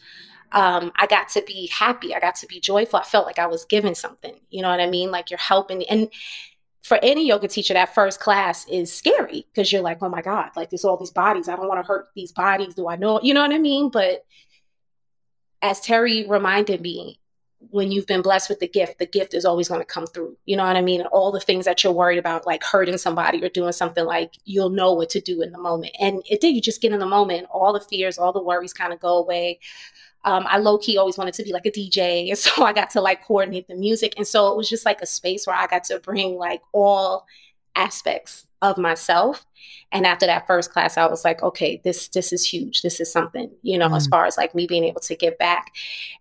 [0.51, 2.15] Um, I got to be happy.
[2.15, 2.99] I got to be joyful.
[2.99, 4.39] I felt like I was giving something.
[4.49, 5.11] You know what I mean?
[5.11, 5.83] Like you're helping.
[5.89, 6.09] And
[6.83, 10.51] for any yoga teacher, that first class is scary because you're like, oh my God,
[10.55, 11.49] like there's all these bodies.
[11.49, 12.75] I don't want to hurt these bodies.
[12.75, 13.19] Do I know?
[13.21, 13.89] You know what I mean?
[13.89, 14.23] But
[15.61, 17.19] as Terry reminded me,
[17.71, 20.37] when you've been blessed with the gift, the gift is always going to come through.
[20.45, 21.01] You know what I mean?
[21.01, 24.33] And all the things that you're worried about, like hurting somebody or doing something, like
[24.45, 25.93] you'll know what to do in the moment.
[25.99, 26.55] And it did.
[26.55, 27.47] You just get in the moment.
[27.51, 29.59] All the fears, all the worries kind of go away.
[30.23, 32.27] Um, I low key always wanted to be like a DJ.
[32.29, 34.15] And so I got to like coordinate the music.
[34.17, 37.25] And so it was just like a space where I got to bring like all
[37.75, 39.45] aspects of myself.
[39.91, 42.81] And after that first class i was like okay this this is huge.
[42.81, 43.95] This is something you know mm.
[43.95, 45.71] as far as like me being able to give back.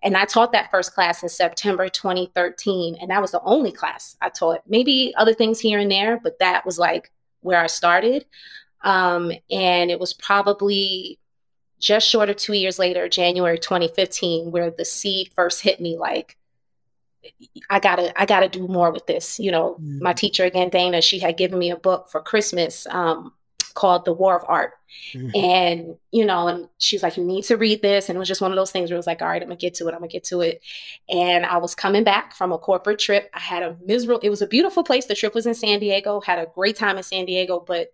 [0.03, 4.17] And i taught that first class in september 2013 and that was the only class
[4.21, 4.63] i taught.
[4.67, 8.27] Maybe other things here and there but that was like where i started.
[8.83, 11.19] Um, and it was probably
[11.79, 16.37] just short of two years later january 2015 where the seed first hit me like
[17.71, 19.39] I gotta I gotta do more with this.
[19.39, 20.03] You know, mm-hmm.
[20.03, 23.33] my teacher again, Dana, she had given me a book for Christmas um,
[23.75, 24.73] called The War of Art.
[25.13, 25.31] Mm-hmm.
[25.37, 28.09] And, you know, and she's like, you need to read this.
[28.09, 29.49] And it was just one of those things where it was like, all right, I'm
[29.49, 30.63] gonna get to it, I'm gonna get to it.
[31.09, 33.29] And I was coming back from a corporate trip.
[33.35, 35.07] I had a miserable, it was a beautiful place.
[35.07, 37.93] The trip was in San Diego, had a great time in San Diego, but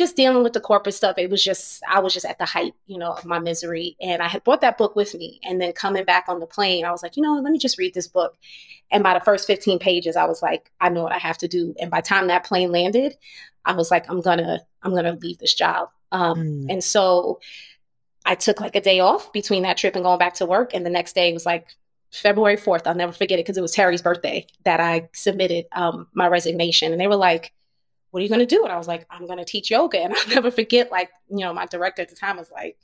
[0.00, 2.74] just dealing with the corporate stuff, it was just, I was just at the height,
[2.86, 3.98] you know, of my misery.
[4.00, 5.38] And I had brought that book with me.
[5.44, 7.76] And then coming back on the plane, I was like, you know, let me just
[7.76, 8.38] read this book.
[8.90, 11.48] And by the first 15 pages, I was like, I know what I have to
[11.48, 11.74] do.
[11.78, 13.14] And by time that plane landed,
[13.66, 15.90] I was like, I'm gonna, I'm gonna leave this job.
[16.12, 16.66] Um, mm.
[16.70, 17.40] And so
[18.24, 20.72] I took like a day off between that trip and going back to work.
[20.72, 21.68] And the next day was like
[22.10, 22.86] February 4th.
[22.86, 26.90] I'll never forget it because it was Terry's birthday that I submitted um, my resignation.
[26.90, 27.52] And they were like,
[28.10, 28.64] what are you going to do?
[28.64, 29.98] And I was like, I'm going to teach yoga.
[29.98, 32.78] And I'll never forget, like, you know, my director at the time was like,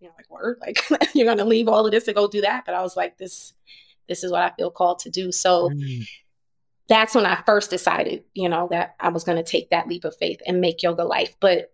[0.00, 0.78] you know, like, word, like,
[1.14, 2.64] you're going to leave all of this to go do that.
[2.66, 3.54] But I was like, this,
[4.08, 5.32] this is what I feel called to do.
[5.32, 6.06] So mm.
[6.88, 10.04] that's when I first decided, you know, that I was going to take that leap
[10.04, 11.36] of faith and make yoga life.
[11.40, 11.70] But,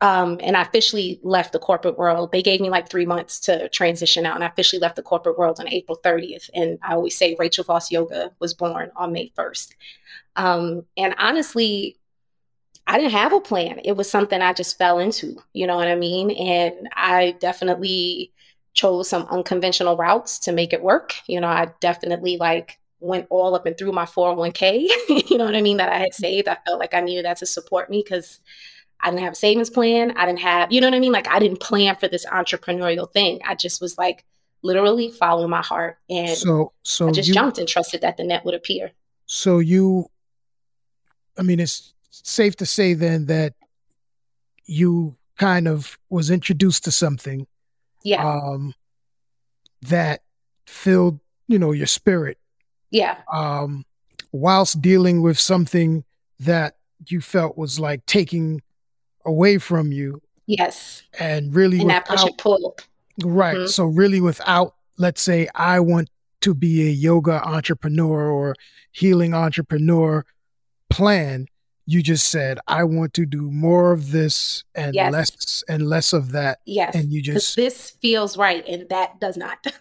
[0.00, 2.30] um, and I officially left the corporate world.
[2.30, 5.38] They gave me like three months to transition out, and I officially left the corporate
[5.38, 6.50] world on April 30th.
[6.52, 9.70] And I always say Rachel Voss Yoga was born on May 1st.
[10.36, 11.96] Um, and honestly,
[12.86, 13.80] I didn't have a plan.
[13.84, 16.30] It was something I just fell into, you know what I mean?
[16.32, 18.32] And I definitely
[18.74, 21.14] chose some unconventional routes to make it work.
[21.26, 24.88] You know, I definitely like went all up and through my 401k,
[25.30, 26.22] you know what I mean, that I had mm-hmm.
[26.22, 26.48] saved.
[26.48, 28.40] I felt like I needed that to support me because
[29.00, 30.12] I didn't have a savings plan.
[30.16, 31.12] I didn't have, you know what I mean?
[31.12, 33.40] Like I didn't plan for this entrepreneurial thing.
[33.46, 34.24] I just was like
[34.62, 35.98] literally following my heart.
[36.10, 38.92] And so, so I just you, jumped and trusted that the net would appear.
[39.26, 40.06] So you,
[41.38, 43.54] I mean, it's safe to say then that
[44.66, 47.46] you kind of was introduced to something
[48.02, 48.24] yeah.
[48.24, 48.74] um
[49.82, 50.22] that
[50.66, 52.38] filled you know your spirit.
[52.90, 53.18] Yeah.
[53.32, 53.84] Um
[54.32, 56.04] whilst dealing with something
[56.40, 58.62] that you felt was like taking
[59.24, 61.02] away from you yes.
[61.18, 62.76] and really and without, that push and pull
[63.24, 63.56] right.
[63.56, 63.66] Mm-hmm.
[63.66, 68.54] so really without let's say i want to be a yoga entrepreneur or
[68.92, 70.24] healing entrepreneur
[70.90, 71.46] plan
[71.86, 75.12] you just said i want to do more of this and yes.
[75.12, 79.36] less and less of that yes and you just this feels right and that does
[79.36, 79.58] not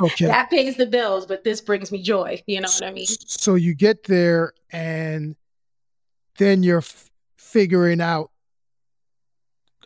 [0.00, 3.06] okay that pays the bills but this brings me joy you know what i mean
[3.06, 5.36] so you get there and
[6.38, 8.30] then you're f- figuring out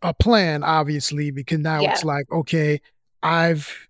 [0.03, 1.93] a plan obviously because now yeah.
[1.93, 2.81] it's like okay
[3.23, 3.89] i've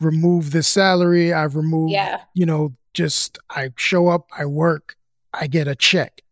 [0.00, 2.20] removed the salary i've removed yeah.
[2.34, 4.96] you know just i show up i work
[5.34, 6.22] i get a check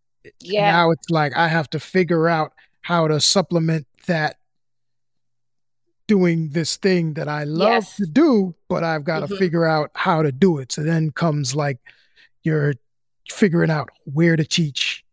[0.41, 0.71] yeah.
[0.73, 4.37] Now it's like I have to figure out how to supplement that
[6.07, 7.97] doing this thing that I love yes.
[7.97, 9.35] to do, but I've got mm-hmm.
[9.35, 10.73] to figure out how to do it.
[10.73, 11.79] So then comes like
[12.43, 12.75] you're
[13.29, 15.05] figuring out where to teach.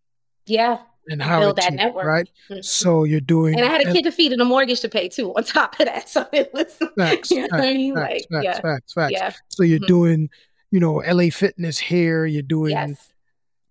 [0.46, 0.80] Yeah.
[1.08, 2.06] And how to build that teach, network.
[2.06, 2.30] right?
[2.50, 2.64] Mhm.
[2.64, 5.10] So you're doing And I had a kid to feed and a mortgage to pay
[5.10, 6.08] too on top of that.
[6.08, 7.96] So it was, Facts, you know what I facts, mean?
[7.96, 9.12] facts, Like, facts, yeah, facts, facts.
[9.12, 9.88] yeah, So you're Mhm.
[9.88, 10.30] doing,
[10.72, 12.26] you know, LA Fitness here.
[12.26, 13.12] You're doing, yes,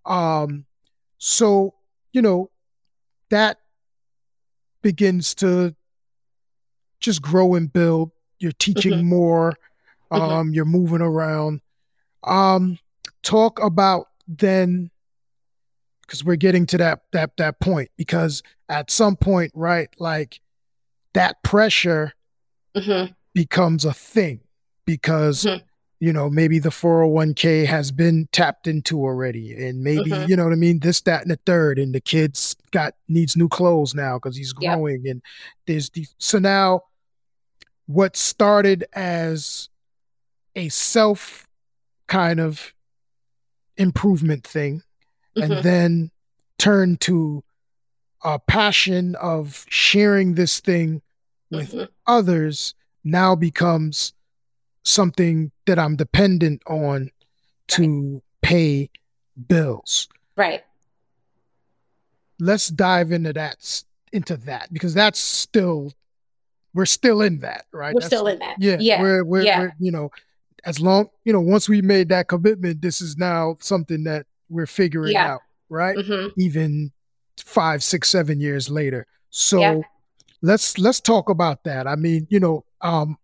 [0.04, 0.66] um,
[1.24, 1.72] so
[2.12, 2.50] you know,
[3.30, 3.58] that
[4.82, 5.74] begins to
[7.00, 8.10] just grow and build.
[8.40, 9.04] You're teaching Mhm.
[9.04, 9.54] more.
[10.12, 10.20] Mhm.
[10.20, 11.62] Um, you're moving around.
[12.24, 12.78] Um,
[13.22, 14.90] talk about then,
[16.02, 17.90] because we're getting to that that that point.
[17.96, 20.40] Because at some point, right, like
[21.14, 22.12] that pressure
[22.76, 23.04] hmm
[23.34, 24.40] becomes a thing
[24.86, 25.62] because Mhm.
[26.02, 30.28] You know maybe the 401k has been tapped into already and maybe Mhm.
[30.28, 33.36] you know what i mean this that and the third and the kid's got needs
[33.36, 34.74] new clothes now because he's Yep.
[34.74, 35.22] growing and
[35.68, 36.80] there's the so now
[37.86, 39.68] what started as
[40.56, 41.46] a self
[42.08, 42.74] kind of
[43.76, 44.82] improvement thing
[45.36, 45.62] and Mhm.
[45.62, 46.10] then
[46.58, 47.44] turned to
[48.24, 51.00] a passion of sharing this thing
[51.50, 51.88] with Mhm.
[52.08, 54.14] others now becomes
[54.82, 57.10] something that I'm dependent on
[57.68, 58.90] to pay
[59.48, 60.08] bills.
[60.36, 60.62] right.
[62.40, 65.92] Let's dive into that into that because that's still
[66.74, 67.94] we're still in that, right?
[67.94, 68.56] We're That's- still in that.
[68.58, 69.60] Yeah, yeah, we're, we're, yeah.
[69.60, 70.10] we're you know,
[70.64, 74.66] as long you know, once we made that commitment, this is now something that we're
[74.66, 75.34] figuring Yeah.
[75.34, 75.96] out, right?
[75.96, 76.90] hmm Even
[77.38, 79.06] five, six, seven years later.
[79.30, 79.80] So Yeah.
[80.40, 81.86] let's let's talk about that.
[81.86, 83.18] I mean, you know, um,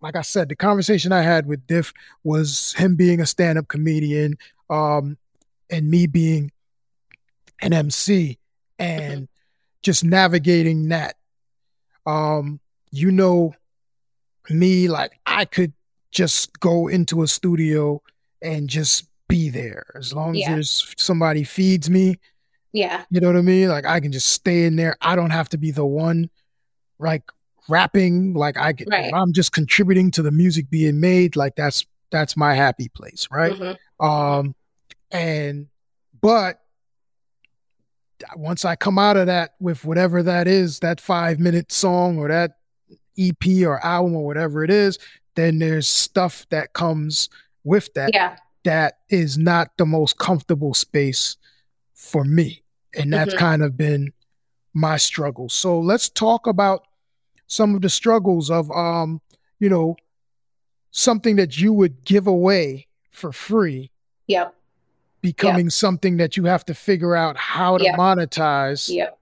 [0.00, 1.92] like I said, the conversation I had with Diff
[2.24, 4.38] was him being a stand-up comedian,
[4.70, 5.16] um,
[5.70, 6.50] and me being
[7.60, 8.38] an MC
[8.78, 9.28] and
[9.82, 11.16] just navigating that.
[12.06, 13.54] Um, you know
[14.48, 15.72] me, like I could
[16.10, 18.00] just go into a studio
[18.40, 20.52] and just be there as long as Yeah.
[20.54, 22.18] there's somebody feeds me
[22.72, 23.04] Yeah.
[23.10, 23.68] you know what I mean?
[23.68, 24.96] Like I can just stay in there.
[25.02, 26.30] I don't have to be the one
[26.98, 27.24] like
[27.68, 28.34] rapping.
[28.34, 29.12] Like I can Right.
[29.12, 33.52] I'm just contributing to the music being made, like that's that's my happy place, right?
[33.52, 33.76] Mhm.
[34.04, 34.54] Um
[35.10, 35.66] and
[36.20, 36.60] but
[38.36, 42.28] once I come out of that with whatever that is, that five minute song or
[42.28, 42.56] that
[43.16, 44.98] EP or album or whatever it is,
[45.36, 47.28] then there's stuff that comes
[47.64, 48.36] with that Yeah.
[48.64, 51.36] that is not the most comfortable space
[51.94, 52.62] for me.
[52.96, 53.38] And that's Mhm.
[53.38, 54.12] kind of been
[54.74, 55.48] my struggle.
[55.48, 56.86] So let's talk about
[57.48, 59.20] some of the struggles of um,
[59.58, 59.96] you know,
[60.92, 63.90] something that you would give away for free
[64.28, 64.54] Yep.
[65.22, 67.96] becoming something that you have to figure out how to Yep.
[67.96, 69.18] monetize Yep.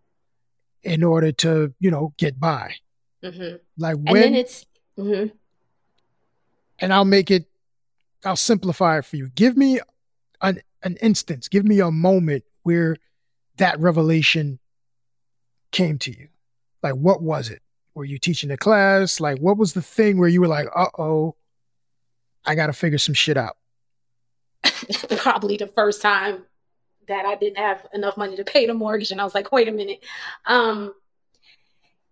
[0.82, 2.74] in order to, you know, get by.
[3.22, 4.66] hmm Like And when then it's
[4.98, 5.32] mhm.
[6.78, 7.46] and I'll make it
[8.24, 9.30] I'll simplify it for you.
[9.34, 9.80] Give me
[10.42, 12.96] an an instance, give me a moment where
[13.56, 14.58] that revelation
[15.72, 16.28] came to you.
[16.82, 17.62] Like what was it?
[17.96, 19.20] Were you teaching a class?
[19.20, 21.34] Like what was the thing where you were like, "Uh-oh,
[22.44, 23.56] I got to figure some shit out."
[25.16, 26.44] probably the first time
[27.08, 29.68] that I didn't have enough money to pay the mortgage, and I was like, wait
[29.68, 30.04] a minute.
[30.44, 30.94] Um,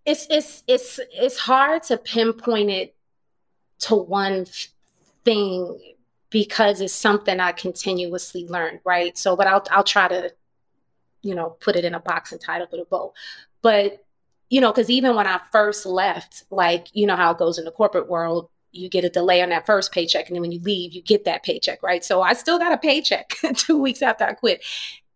[0.06, 2.94] it's it's it's it's hard to pinpoint it
[3.80, 4.46] to one
[5.26, 5.78] thing
[6.30, 9.18] because it's something I continuously learned, right?
[9.18, 10.32] So, but I'll I'll try to,
[11.20, 13.12] you know, put it in a box and tie it up with a bow.
[13.60, 14.03] But
[14.50, 17.64] you know, because even when I first left, like you know how it goes in
[17.64, 20.60] the corporate world, you get a delay on that first paycheck, and then when you
[20.60, 22.04] leave, you get that paycheck, right?
[22.04, 24.64] So I still got a paycheck two weeks after I quit.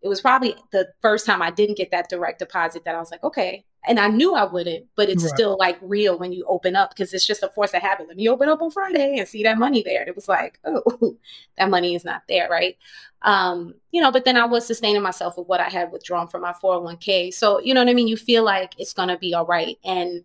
[0.01, 3.11] It was probably the first time I didn't get that direct deposit that I was
[3.11, 3.65] like, okay.
[3.87, 5.29] And I knew I wouldn't, but it's Right.
[5.33, 8.07] still like real when you open up because it's just a force of habit.
[8.07, 10.01] Let me open up on Friday and see that money there.
[10.01, 11.17] And it was like, oh,
[11.57, 12.77] that money is not there, right?
[13.21, 16.41] Um, you know, but then I was sustaining myself with what I had withdrawn from
[16.41, 17.33] my 401k.
[17.33, 18.07] So, you know what I mean?
[18.07, 19.77] You feel like it's going to be all right.
[19.83, 20.23] And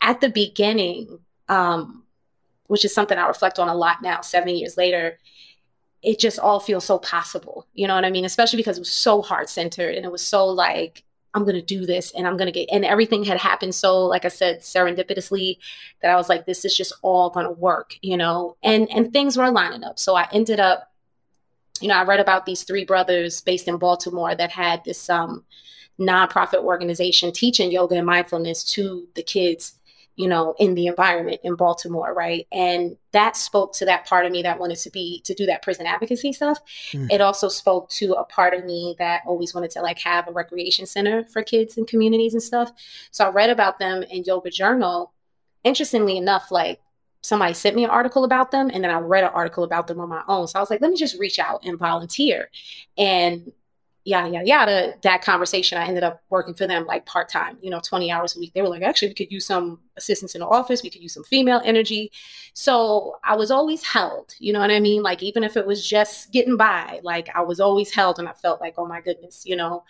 [0.00, 2.04] at the beginning, um,
[2.66, 5.18] which is something I reflect on a lot now, seven years later,
[6.02, 7.66] it just all feels so possible.
[7.74, 8.24] You know what I mean?
[8.24, 11.84] Especially because it was so heart centered and it was so like, I'm to do
[11.84, 15.58] this and I'm to get, and everything had happened so, like I said, serendipitously
[16.00, 18.56] that I was like, this is just all to work, you know?
[18.62, 19.98] And, and things were lining up.
[19.98, 20.92] So I ended up,
[21.80, 25.44] you know, I read about these three brothers based in Baltimore that had this um,
[25.98, 29.74] nonprofit organization teaching yoga and mindfulness to the kids
[30.16, 32.46] you know, in the environment in Baltimore, right?
[32.52, 35.62] And that spoke to that part of me that wanted to be to do that
[35.62, 36.60] prison advocacy stuff.
[36.92, 37.10] Mm.
[37.10, 40.32] It also spoke to a part of me that always wanted to like have a
[40.32, 42.70] recreation center for kids and communities and stuff.
[43.10, 45.12] So I read about them in Yoga Journal.
[45.64, 46.80] Interestingly enough, like
[47.22, 49.98] somebody sent me an article about them and then I read an article about them
[49.98, 50.46] on my own.
[50.46, 52.50] So I was like, let me just reach out and volunteer.
[52.98, 53.50] And
[54.04, 57.80] yada yada yada that conversation i ended up working for them like part-time you know
[57.80, 58.52] 20 hours a week.
[58.52, 60.82] They were like actually we could use some assistance in the office.
[60.82, 62.12] We could use some female energy.
[62.52, 65.02] So i was always held you know what i mean?
[65.02, 68.32] Like even if it was just getting by like i was always held and i
[68.32, 69.84] felt like oh my goodness you know?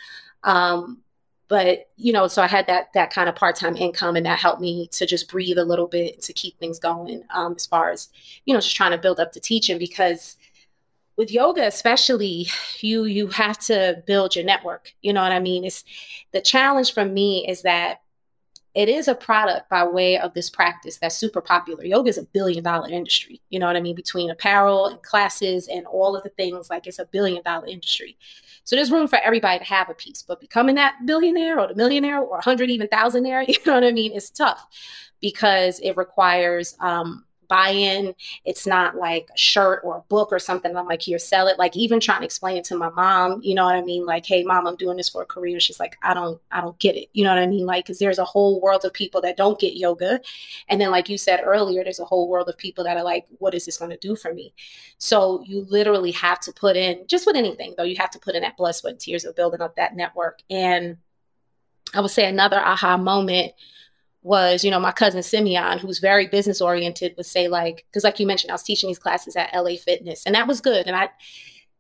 [0.45, 1.01] Um
[1.49, 4.61] but you know so i had that that kind of part-time income and that helped
[4.61, 8.09] me to just breathe a little bit to keep things going um, as far as
[8.47, 10.37] you know just trying to build up the teaching because
[11.17, 12.47] with yoga especially
[12.81, 15.65] you you have to build your network you know what i mean?
[15.65, 15.85] It's
[16.33, 18.01] the challenge for me is that
[18.75, 21.85] it is a product by way of this practice that's super popular.
[21.85, 23.95] Yoga is a billion dollar industry you know what i mean?
[23.95, 28.17] Between apparel and classes and all of the things like it's a billion dollar industry.
[28.65, 31.75] So there's room for everybody to have a piece but becoming that billionaire or the
[31.75, 34.13] millionaire or 100 even thousandaire you know what i mean?
[34.13, 34.67] It's tough
[35.21, 38.15] because it requires um, buy-in.
[38.45, 40.77] It's not like a shirt or a book or something.
[40.77, 41.59] I'm like, here, sell it.
[41.59, 44.07] Like even trying to explain it to my mom, you know what I mean?
[44.07, 45.61] Like, hey, mom, I'm doing this for a career.
[45.61, 47.09] She's like, I don't, I don't get it.
[47.13, 47.67] You know what I mean?
[47.67, 50.21] Like, because there's a whole world of people that don't get yoga,
[50.69, 53.27] and then like you said earlier, there's a whole world of people that are like,
[53.39, 54.53] what is this going to do for me?
[54.99, 57.85] So you literally have to put in just with anything though.
[57.85, 60.41] You have to put in that blood, sweat, and tears of building up that network.
[60.51, 60.97] And
[61.95, 63.53] I would say another aha moment
[64.25, 68.19] was, you know, my cousin Simeon, who's very business oriented, would say like, because like
[68.19, 70.87] you mentioned, I was teaching these classes at LA Fitness, and that was good.
[70.87, 71.11] And I,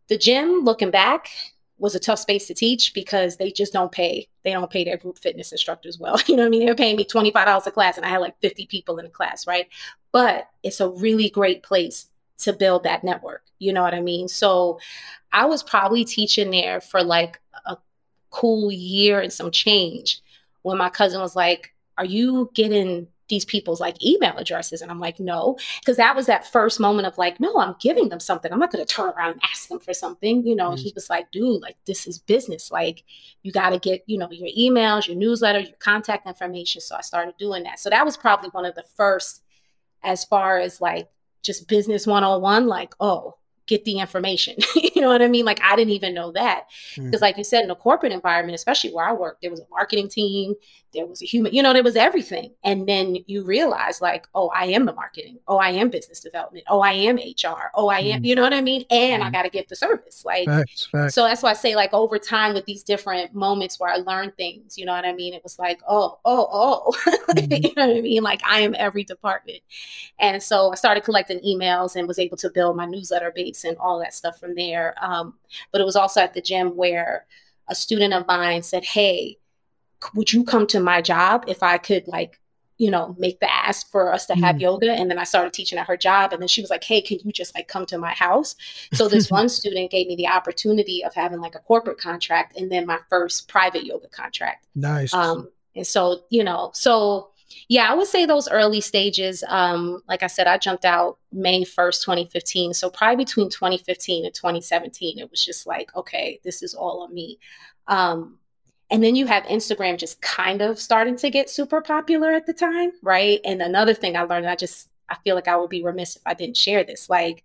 [0.08, 1.30] the gym, looking back,
[1.78, 4.28] was a tough space to teach because they just don't pay.
[4.44, 6.20] They don't pay their group fitness instructors well.
[6.28, 6.60] You know what I mean?
[6.60, 8.98] They were paying me twenty five dollars a class, and I had like fifty people
[8.98, 9.66] in the class, right?
[10.12, 13.42] But it's a really great place to build that network.
[13.58, 14.28] You know what I mean?
[14.28, 14.78] So
[15.32, 17.78] I was probably teaching there for like a
[18.30, 20.20] cool year and some change
[20.62, 24.82] when my cousin was like, are you getting these people's like email addresses?
[24.82, 28.08] And i'm like no because that was that first moment of like no i'm giving
[28.08, 28.52] them something.
[28.52, 30.70] I'm not going to turn around and ask them for something you know?
[30.70, 30.82] Mm-hmm.
[30.82, 32.70] he was like dude like this is business.
[32.70, 33.04] Like
[33.42, 36.80] you got to get you know your emails your newsletter your contact information.
[36.80, 37.78] So i started doing that.
[37.78, 39.42] So that was probably one of the first
[40.02, 41.08] as far as like
[41.42, 44.56] just business 101 like oh get the information.
[44.74, 45.44] you know what I mean?
[45.44, 46.66] Like I didn't even know that.
[46.96, 47.22] Because mm.
[47.22, 50.08] like you said, in a corporate environment, especially where I work, there was a marketing
[50.08, 50.54] team,
[50.92, 52.52] there was a human, you know, there was everything.
[52.62, 55.38] And then you realize like, oh, I am the marketing.
[55.48, 56.64] Oh, I am business development.
[56.68, 57.70] Oh, I am HR.
[57.74, 58.26] Oh, I am, mm.
[58.26, 58.84] you know what I mean?
[58.90, 59.26] And mm.
[59.26, 60.24] I got to give the service.
[60.24, 61.14] Like, facts, facts.
[61.14, 64.36] so that's why I say like over time with these different moments where I learned
[64.36, 65.34] things, you know what I mean?
[65.34, 66.92] It was like, oh, oh, oh,
[67.30, 67.64] mm.
[67.64, 68.22] you know what I mean?
[68.22, 69.60] Like I am every department.
[70.18, 73.76] And so I started collecting emails and was able to build my newsletter base and
[73.76, 74.96] all that stuff from there.
[75.00, 75.34] Um,
[75.70, 77.26] but it was also at the gym where
[77.68, 79.38] a student of mine said, hey,
[80.14, 82.40] would you come to my job if I could like
[82.76, 84.62] you know, make the ask for us to have mm.
[84.62, 84.92] yoga.
[84.92, 86.32] And then I started teaching at her job.
[86.32, 88.56] And then she was like, Hey, can you just like come to my house?
[88.92, 92.70] So this one student gave me the opportunity of having like a corporate contract and
[92.70, 94.66] then my first private yoga contract.
[94.74, 95.14] Nice.
[95.14, 97.30] Um, and so, you know, so
[97.68, 101.62] yeah, I would say those early stages, um, like I said, I jumped out May
[101.62, 102.74] 1st, 2015.
[102.74, 107.14] So probably between 2015 and 2017, it was just like, okay, this is all on
[107.14, 107.38] me.
[107.86, 108.38] Um,
[108.90, 112.52] and then you have Instagram just kind of starting to get super popular at the
[112.52, 113.40] time, right?
[113.44, 116.22] And another thing I learned, I just, I feel like I would be remiss if
[116.26, 117.08] I didn't share this.
[117.08, 117.44] Like,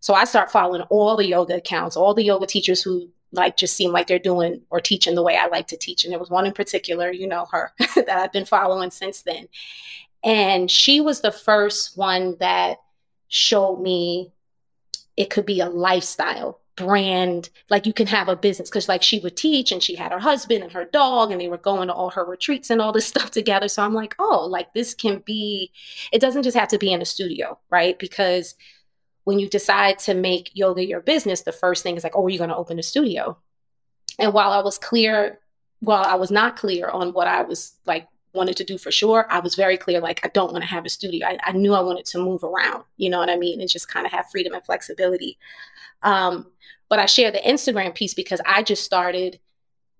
[0.00, 3.76] so I start following all the yoga accounts, all the yoga teachers who like just
[3.76, 6.04] seem like they're doing or teaching the way I like to teach.
[6.04, 9.48] And there was one in particular, you know, her that I've been following since then.
[10.24, 12.78] And she was the first one that
[13.28, 14.32] showed me
[15.16, 19.18] it could be a lifestyle brand like you can have a business because like she
[19.20, 21.94] would teach and she had her husband and her dog and they were going to
[21.94, 25.22] all her retreats and all this stuff together so i'm like oh like this can
[25.24, 25.72] be
[26.12, 28.54] it doesn't just have to be in a studio right because
[29.26, 32.30] when you decide to make yoga your business the first thing is like oh are
[32.30, 33.36] you going to open a studio.
[34.18, 35.40] And while i was clear
[35.80, 39.26] while i was not clear on what i was like wanted to do for sure
[39.30, 41.26] i was very clear like i don't want to have a studio.
[41.26, 43.88] I, I knew i wanted to move around you know what i mean and just
[43.88, 45.38] kind of have freedom and flexibility.
[46.02, 46.46] Um,
[46.88, 49.40] but I share the Instagram piece because I just started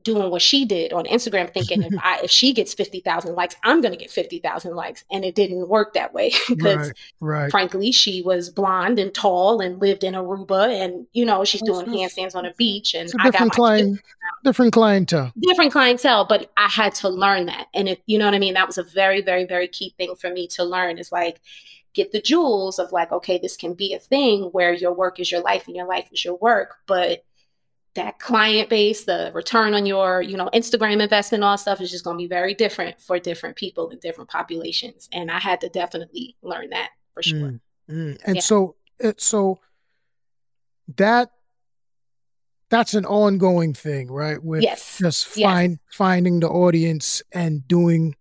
[0.07, 3.57] doing what she did on Instagram, thinking if I if she gets fifty thousand likes,
[3.63, 6.89] I'm gonna get fifty thousand likes, and it didn't work that way because,
[7.21, 7.51] right, right.
[7.51, 11.87] frankly, she was blonde and tall and lived in Aruba, and you know she's doing
[11.87, 14.01] handstands on a beach, and I got client,
[14.45, 16.25] different clientele, different clientele.
[16.25, 18.55] But I had to learn that, and it, you know what I mean.
[18.55, 20.99] That was a very, very, very key thing for me to learn.
[20.99, 21.41] Is like
[21.97, 25.33] get the jewels of like, okay, this can be a thing where your work is
[25.33, 27.25] your life and your life is your work, but
[27.97, 32.05] that client base, the return on your, you know, Instagram investment, all stuff is just
[32.05, 35.09] going to be very different for different people and different populations.
[35.13, 37.39] And I had to definitely learn that for sure.
[37.39, 38.19] Mm, mm.
[38.25, 38.43] And yeah.
[38.43, 39.59] so, it, so
[40.97, 41.31] that
[42.69, 44.43] that's an ongoing thing, right?
[44.43, 44.99] With yes.
[44.99, 45.97] just find yes.
[45.97, 48.17] finding the audience and doing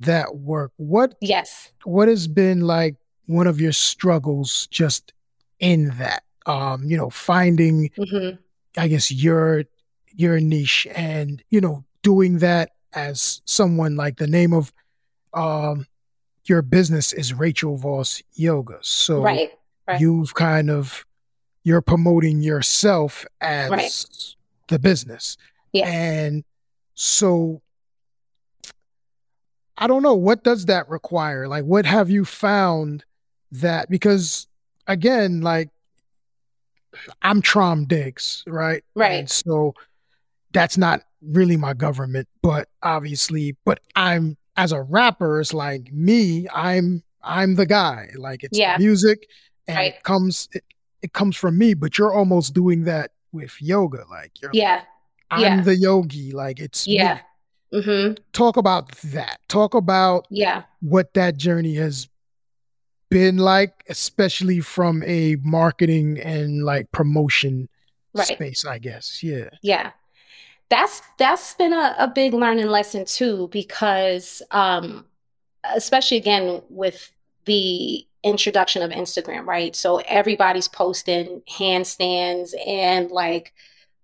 [0.00, 0.72] that work.
[0.76, 1.72] What yes.
[1.84, 2.96] What has been like
[3.26, 5.12] one of your struggles just
[5.58, 6.22] in that?
[6.46, 8.36] Um, you know, finding mm-hmm.
[8.76, 9.64] I guess your
[10.08, 14.72] your niche and, you know, doing that as someone like the name of
[15.34, 15.86] um
[16.44, 18.78] your business is Rachel Voss Yoga.
[18.80, 19.50] So right,
[19.86, 20.00] right.
[20.00, 21.04] you've kind of
[21.62, 24.36] you're promoting yourself as right.
[24.68, 25.36] the business.
[25.74, 26.44] And
[26.94, 27.60] so
[29.76, 31.46] I don't know what does that require?
[31.46, 33.04] Like what have you found
[33.52, 34.48] that because
[34.86, 35.68] again, like
[37.22, 38.82] I'm Traum Diggs, right?
[38.94, 39.20] Right.
[39.20, 39.74] And so
[40.52, 46.48] that's not really my government, but obviously, but I'm as a rapper, it's like me,
[46.52, 48.08] I'm I'm the guy.
[48.16, 48.76] Like it's yeah.
[48.78, 49.28] music
[49.66, 49.94] and right.
[49.94, 50.64] it comes it,
[51.02, 54.04] it comes from me, but you're almost doing that with yoga.
[54.10, 54.82] Like you're Yeah.
[55.30, 55.60] I'm yeah.
[55.60, 56.32] the yogi.
[56.32, 57.20] Like it's Yeah.
[57.72, 58.14] Mm-hmm.
[58.32, 59.38] Talk about that.
[59.48, 62.08] Talk about yeah what that journey has
[63.10, 67.68] been like, especially from a marketing and like promotion
[68.14, 68.26] right.
[68.26, 69.22] space, I guess.
[69.22, 69.50] Yeah.
[69.62, 69.92] Yeah
[70.68, 75.04] that's that's been a, a big learning lesson too because um
[75.74, 77.10] especially again with
[77.44, 83.54] the introduction of instagram right so everybody's posting handstands and like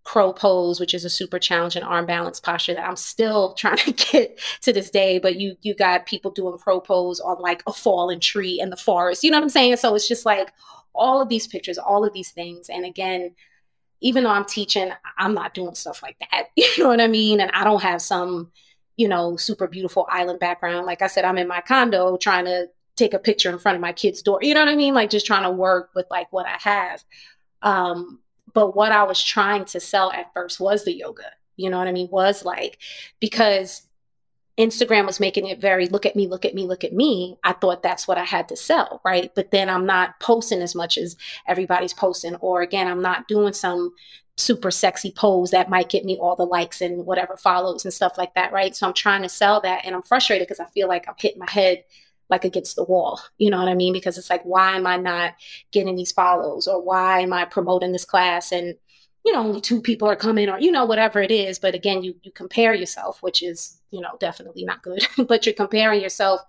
[0.04, 3.92] crow pose which is a super challenging arm balance posture that i'm still trying to
[3.92, 7.72] get to this day but you you got people doing crow pose on like a
[7.72, 10.52] fallen tree in the forest you know what i'm saying so it's just like
[10.94, 13.34] all of these pictures all of these things and again
[14.04, 16.48] even though I'm teaching, I'm not doing stuff like that.
[16.56, 17.40] You know what I mean?
[17.40, 18.52] And I don't have some,
[18.96, 20.86] you know, super beautiful island background.
[20.86, 23.82] Like I said, I'm in my condo trying to take a picture in front of
[23.82, 24.38] my kid's door.
[24.42, 24.94] You know what I mean?
[24.94, 27.02] Like just trying to work with like what I have.
[27.62, 28.20] Um,
[28.54, 31.30] but what I was trying to sell at first was the yoga.
[31.56, 32.08] You know what I mean?
[32.10, 32.78] Was like
[33.20, 33.82] because
[34.58, 37.36] Instagram was making it very look at me, look at me, look at me.
[37.42, 39.30] I thought that's what I had to sell, right?
[39.34, 42.36] But then I'm not posting as much as everybody's posting.
[42.36, 43.92] Or again, I'm not doing some
[44.36, 48.18] super sexy pose that might get me all the likes and whatever follows and stuff
[48.18, 48.74] like that, right?
[48.74, 51.38] So I'm trying to sell that and I'm frustrated because I feel like I'm hitting
[51.38, 51.84] my head
[52.30, 53.20] like against the wall.
[53.38, 53.92] You know what I mean?
[53.92, 55.34] Because it's like, why am I not
[55.72, 58.52] getting these follows or why am I promoting this class?
[58.52, 58.76] And
[59.24, 61.58] you know, only two people are coming or, you know, whatever it is.
[61.58, 65.54] But again, you, you compare yourself, which is, you know, definitely not good, but you're
[65.54, 66.42] comparing yourself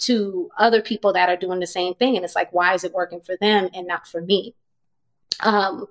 [0.00, 2.14] to other people that are doing the same thing.
[2.14, 4.54] And it's like, why is it working for them and not for me?
[5.40, 5.86] Um,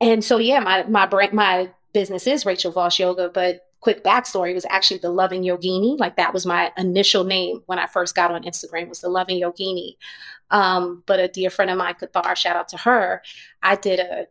[0.00, 4.52] and so, yeah, my, my brand, my business is Rachel Voss Yoga, but quick backstory
[4.52, 5.96] was actually the Loving Yogini.
[5.96, 9.40] Like that was my initial name when I first got on Instagram was the Loving
[9.40, 9.92] Yogini.
[10.50, 13.22] Um, but a dear friend of mine, Kathar, shout out to her.
[13.62, 14.26] I did a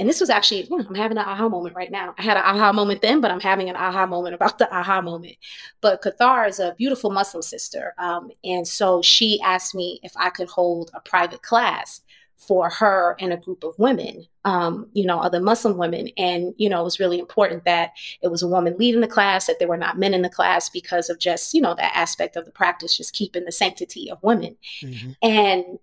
[0.00, 2.12] and this was actually, hmm, I'm having an aha moment right now.
[2.18, 5.00] I had an aha moment then, but I'm having an aha moment about the aha
[5.00, 5.36] moment.
[5.80, 7.94] But Kathar is a beautiful Muslim sister.
[7.98, 12.00] Um, and so she asked me if I could hold a private class
[12.38, 16.08] for her and a group of women, um, you know, other Muslim women.
[16.16, 19.46] And, you know, it was really important that it was a woman leading the class,
[19.46, 22.36] that there were not men in the class because of just, you know, that aspect
[22.36, 24.56] of the practice, just keeping the sanctity of women.
[24.82, 25.10] Mm-hmm.
[25.22, 25.78] And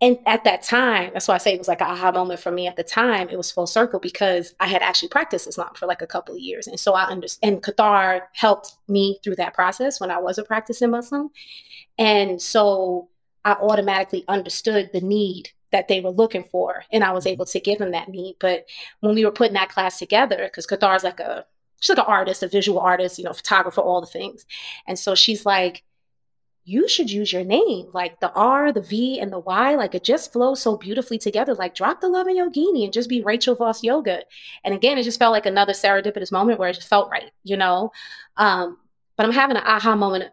[0.00, 2.50] and at that time, that's why I say it was like an aha moment for
[2.50, 3.28] me at the time.
[3.30, 6.40] It was full circle because I had actually practiced Islam for like a couple of
[6.40, 6.66] years.
[6.66, 10.44] And so I understand, and Kathar helped me through that process when I was a
[10.44, 11.30] practicing Muslim.
[11.96, 13.08] And so
[13.44, 16.84] I automatically understood the need that they were looking for.
[16.92, 18.36] And I was able to give them that need.
[18.38, 18.66] But
[19.00, 21.44] when we were putting that class together, because Kathar is like a,
[21.80, 24.46] she's like an artist, a visual artist, you know, photographer, all the things.
[24.86, 25.82] And so she's like,
[26.62, 27.88] you should use your name.
[27.92, 31.56] Like the R, the V, and the Y, like it just flows so beautifully together.
[31.56, 34.22] Like drop the love in yogini and just be Rachel Voss Yoga.
[34.62, 37.56] And again, it just felt like another serendipitous moment where it just felt right, you
[37.56, 37.90] know?
[38.36, 38.78] Um,
[39.16, 40.30] but I'm having an aha moment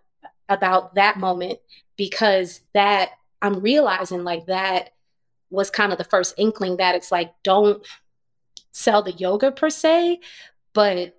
[0.50, 1.58] about that moment
[1.98, 3.10] because that
[3.42, 4.92] I'm realizing like that
[5.52, 7.86] was kind of the first inkling that it's like, don't
[8.72, 10.20] sell the yoga per se,
[10.74, 11.16] but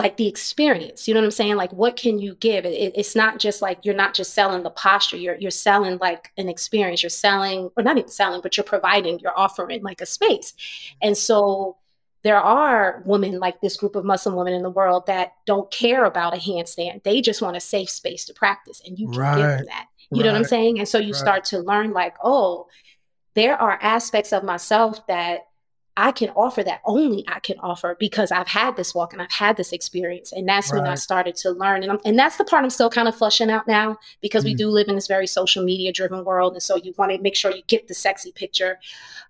[0.00, 3.14] like the experience you know what i'm saying like what can you give it, it's
[3.14, 7.02] not just like you're not just selling the posture you're you're selling like an experience
[7.02, 10.54] you're selling or not even selling but you're providing you're offering like a space
[11.02, 11.76] and so
[12.22, 16.04] there are women like this group of muslim women in the world that don't care
[16.04, 19.36] about a handstand they just want a safe space to practice and you can right.
[19.36, 20.26] give them that you right.
[20.26, 21.20] know what i'm saying and so you right.
[21.20, 22.66] start to learn like oh
[23.34, 25.40] there are aspects of myself that
[25.96, 26.80] I can offer that.
[26.84, 30.32] Only I can offer because I've had this walk and I've had this experience.
[30.32, 30.80] And that's right.
[30.80, 31.82] when I started to learn.
[31.82, 34.46] And, I'm, and that's the part I'm still kind of flushing out now because mm.
[34.46, 36.54] we do live in this very social media driven world.
[36.54, 38.78] And so you want to make sure you get the sexy picture.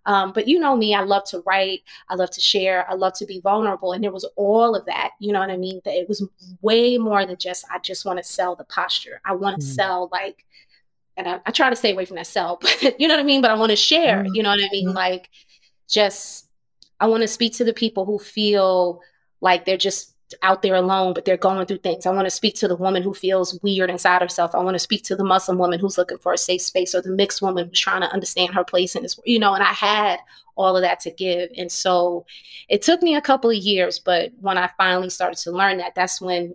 [0.07, 3.15] Um, but you know me, I love to write, I love to share, I love
[3.15, 3.93] to be vulnerable.
[3.93, 5.13] And there was all of that.
[5.19, 5.81] You know what I mean?
[5.85, 6.25] That it was
[6.61, 9.21] way more than just, I just want to sell the posture.
[9.25, 9.75] I want to mm.
[9.75, 10.45] sell like,
[11.21, 13.25] and I, I, try to stay away from that sell, but you know what I
[13.25, 13.41] mean?
[13.41, 14.31] But I want to share, mm.
[14.35, 14.89] you know what I mean?
[14.89, 14.97] Mm-hmm.
[14.97, 15.29] Like,
[15.89, 16.49] just
[17.01, 19.01] I want to speak to the people who feel
[19.41, 22.07] like they're just out there alone, but they're going through things.
[22.07, 24.55] I want to speak to the woman who feels weird inside herself.
[24.55, 27.03] I want to speak to the Muslim woman who's looking for a safe space or
[27.03, 29.73] the mixed woman who's trying to understand her place in this, you know, and I
[29.73, 30.21] had
[30.57, 31.51] all of that to give.
[31.57, 32.27] And so
[32.69, 35.95] it took me a couple of years, but when I finally started to learn that,
[35.95, 36.55] that's when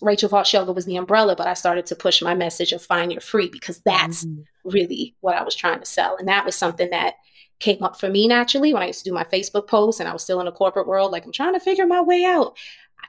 [0.00, 3.20] Rachel Yoga was the umbrella, but I started to push my message of find your
[3.20, 4.42] free because that's mm-hmm.
[4.68, 6.16] really what I was trying to sell.
[6.16, 7.14] And that was something that
[7.60, 10.12] came up for me naturally when I used to do my Facebook posts and I
[10.12, 12.56] was still in the corporate world, like I'm trying to figure my way out.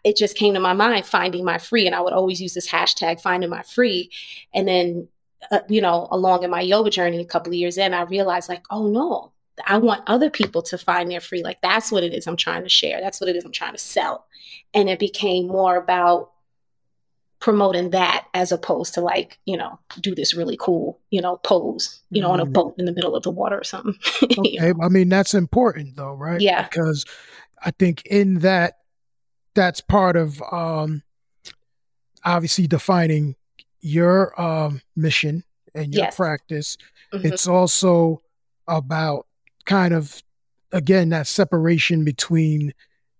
[0.04, 1.88] It just came to my mind, finding my free.
[1.88, 4.12] And I would always use this hashtag, finding my free.
[4.54, 5.08] And then,
[5.52, 8.50] uh, you know, along in my yoga journey, a couple of years in, I realized,
[8.50, 9.32] like, oh no,
[9.66, 11.44] I want other people to find their free.
[11.44, 13.02] Like, that's what it is I'm trying to share.
[13.02, 14.28] That's what it is I'm trying to sell.
[14.74, 16.32] And it became more about
[17.46, 22.02] promoting that as opposed to like you know do this really cool you know pose
[22.10, 22.34] you know mm-hmm.
[22.34, 22.54] on a mm-hmm.
[22.54, 23.94] boat in the middle of the water or something
[24.40, 27.06] okay i mean that's important though right yeah because
[27.64, 28.80] i think in that
[29.54, 31.04] that's part of um
[32.24, 33.36] obviously defining
[33.80, 35.44] your um mission
[35.76, 36.16] and your yes.
[36.16, 36.80] practice
[37.14, 37.28] mm-hmm.
[37.28, 38.24] it's also
[38.68, 39.28] about
[39.66, 40.24] kind of
[40.72, 42.74] again that separation between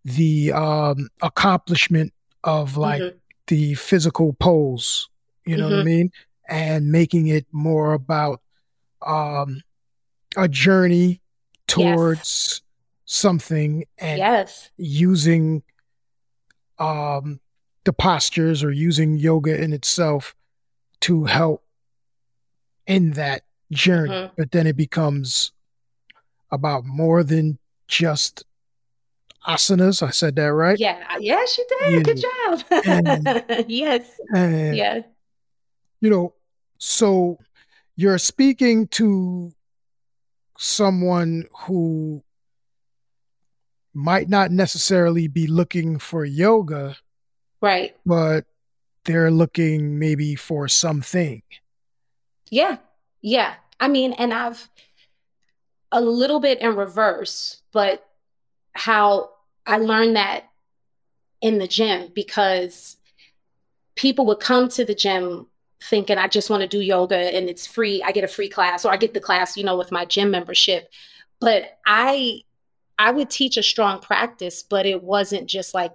[0.04, 2.12] the um accomplishment
[2.44, 3.18] of like mm-hmm
[3.48, 5.10] the physical pose,
[5.46, 5.72] you know mm-hmm.
[5.72, 5.88] what I mm-hmm.
[5.88, 6.12] mean?
[6.48, 8.42] And making it more about
[9.06, 9.62] um,
[10.38, 11.22] a journey
[11.68, 12.62] towards yes.
[13.06, 14.70] something and yes.
[14.78, 15.64] using
[16.78, 17.40] um,
[17.84, 20.36] the postures or using yoga in itself
[21.02, 21.64] to help
[22.88, 24.12] in that journey.
[24.12, 24.34] Mm-hmm.
[24.38, 25.52] But then it becomes
[26.52, 28.44] about more than just
[29.48, 30.02] asanas.
[30.02, 30.80] I said that right?
[30.80, 31.04] Yeah.
[31.20, 31.94] Yes, you did.
[31.94, 32.00] Yeah.
[32.02, 32.64] Good job.
[32.86, 34.20] And, yes.
[34.34, 35.02] And, yeah.
[36.02, 36.34] You know,
[36.78, 37.40] so
[37.96, 39.52] you're speaking to
[40.58, 42.24] someone who
[43.94, 46.98] might not necessarily be looking for yoga.
[47.62, 47.96] Right.
[48.06, 48.46] But
[49.06, 51.42] they're looking maybe for something.
[52.50, 52.78] Yeah.
[53.22, 53.56] Yeah.
[53.80, 54.70] I mean, and I've
[55.92, 58.06] a little bit in reverse, but
[58.74, 59.30] how
[59.66, 60.46] I learned that
[61.42, 62.98] in the gym because
[63.96, 65.48] people would come to the gym
[65.82, 68.02] thinking I just want to do yoga and it's free.
[68.04, 70.32] I get a free class or I get the class, you know, with my gym
[70.32, 70.90] membership.
[71.40, 72.42] But I
[72.98, 75.94] I would teach a strong practice, but it wasn't just like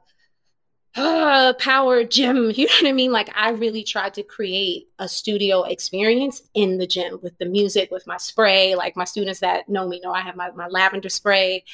[0.97, 2.51] uh, power gym.
[2.57, 3.13] You know what I mean?
[3.13, 7.91] Like I really tried to create a studio experience in the gym with the music,
[7.91, 8.75] with my spray.
[8.75, 11.65] Like my students that know me know I have my, my lavender spray.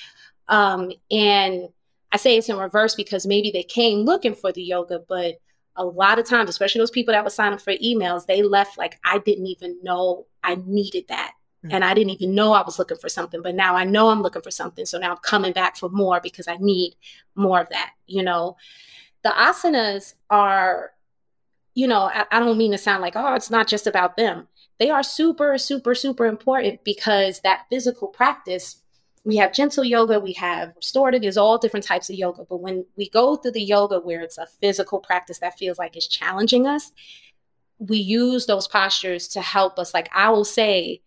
[0.49, 1.69] Um, and
[2.13, 5.37] I say it's in reverse because maybe they came looking for the yoga, but
[5.77, 8.79] a lot of times, especially those people that would sign up for emails, they left
[8.79, 11.33] like I didn't even know I needed that.
[11.65, 11.75] Mm-hmm.
[11.75, 14.23] And I didn't even know I was looking for something, but now I know I'm
[14.23, 14.87] looking for something.
[14.87, 16.95] So now I'm coming back for more because I need
[17.35, 17.93] more of that.
[18.07, 18.57] You know,
[19.23, 20.93] the asanas are,
[21.75, 24.49] you know, I, I don't mean to sound like, oh, it's not just about them.
[24.79, 28.83] They are super, super, super important because that physical practice
[29.27, 32.45] we have gentle yoga, we have restorative, there's all different types of yoga.
[32.49, 35.97] But when we go through the yoga where it's a physical practice that feels like
[35.97, 36.93] it's challenging us,
[37.79, 39.93] we use those postures to help us.
[39.93, 41.03] Like I will say,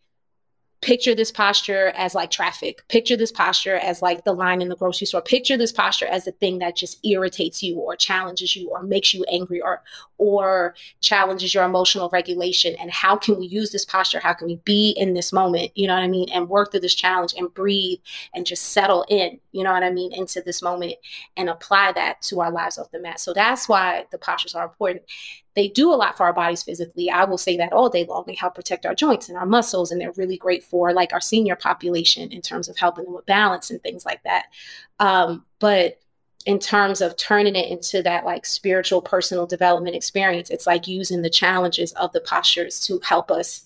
[0.82, 2.88] picture this posture as like traffic.
[2.88, 5.22] Picture this posture as like the line in the grocery store.
[5.22, 9.14] Picture this posture as the thing that just irritates you or challenges you or makes
[9.14, 9.82] you angry or
[10.18, 12.76] or challenges your emotional regulation.
[12.80, 14.20] And how can we use this posture?
[14.20, 15.72] How can we be in this moment?
[15.76, 16.30] You know what i mean?
[16.30, 18.00] And work through this challenge and breathe
[18.34, 20.94] and just settle in you know what i mean into this moment
[21.38, 24.66] and apply that to our lives off the mat so that's why the postures are
[24.66, 25.04] important
[25.60, 27.10] they do a lot for our bodies physically.
[27.10, 28.24] I will say that all day long.
[28.26, 31.20] They help protect our joints and our muscles, and they're really great for like our
[31.20, 34.46] senior population in terms of helping them with balance and things like that.
[35.02, 36.00] Um, but
[36.46, 41.24] in terms of turning it into that like spiritual personal development experience, it's like using
[41.24, 43.66] the challenges of the postures to help us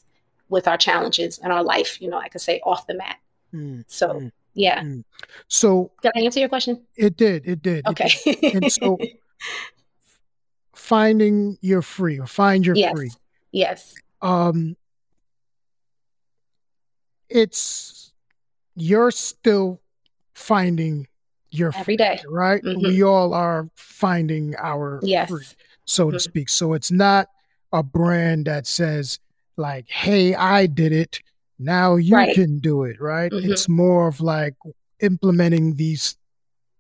[0.50, 3.18] with our challenges and our life, you know, like I say, off the mat.
[3.54, 4.82] Mm, so mm, yeah.
[4.82, 5.04] Mm.
[5.48, 6.86] So did I answer your question?
[6.96, 7.48] It did.
[7.48, 7.88] It did.
[7.88, 8.10] Okay.
[8.26, 8.54] It did.
[8.56, 8.98] And so
[10.76, 12.92] finding your free or find your yes.
[12.92, 13.12] free.
[13.52, 13.94] Yes.
[14.22, 14.76] Um,
[17.30, 18.14] it's
[18.76, 19.82] you're still
[20.34, 21.08] finding
[21.52, 22.64] your every day, free, day, right?
[22.64, 22.82] Mhm.
[22.82, 25.30] We all are finding our Yes.
[25.30, 25.46] free,
[25.86, 26.22] so to Mhm.
[26.22, 26.50] speak.
[26.50, 27.30] So it's not
[27.72, 29.20] a brand that says
[29.58, 31.20] like, "Hey, I did it.
[31.60, 32.34] Now you Right.
[32.34, 33.32] can do it." Right?
[33.32, 33.50] Mhm.
[33.52, 34.56] It's more of like
[35.00, 36.18] implementing these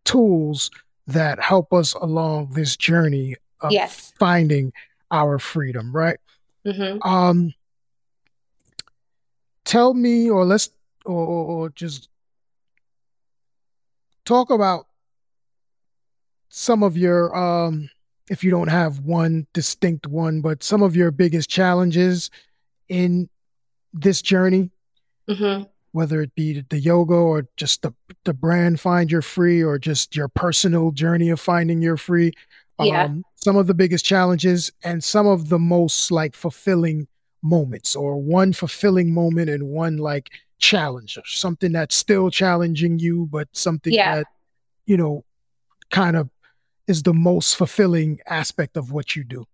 [0.05, 0.69] tools
[1.07, 4.13] that help us along this journey of Yes.
[4.19, 4.73] finding
[5.11, 5.95] our freedom.
[5.95, 6.19] Right?
[6.65, 7.05] mm-hmm.
[7.07, 7.53] Um,
[9.65, 10.69] tell me, or let's,
[11.05, 12.07] or, or, or just
[14.25, 14.87] talk about
[16.49, 17.89] some of your, um,
[18.29, 22.29] if you don't have one distinct one, but some of your biggest challenges
[22.87, 23.29] in
[23.93, 24.71] this journey,
[25.29, 27.93] hmm whether it be the yoga or just the
[28.25, 32.31] the brand find your free, or just your personal journey of finding your free.
[32.79, 33.03] Yeah.
[33.05, 37.07] Um, some of the biggest challenges and some of the most like fulfilling
[37.43, 43.27] moments, or one fulfilling moment and one like challenge, or something that's still challenging you,
[43.29, 44.15] but something Yeah.
[44.15, 44.27] that
[44.87, 45.23] you know
[45.91, 46.29] kind of
[46.87, 49.45] is the most fulfilling aspect of what you do.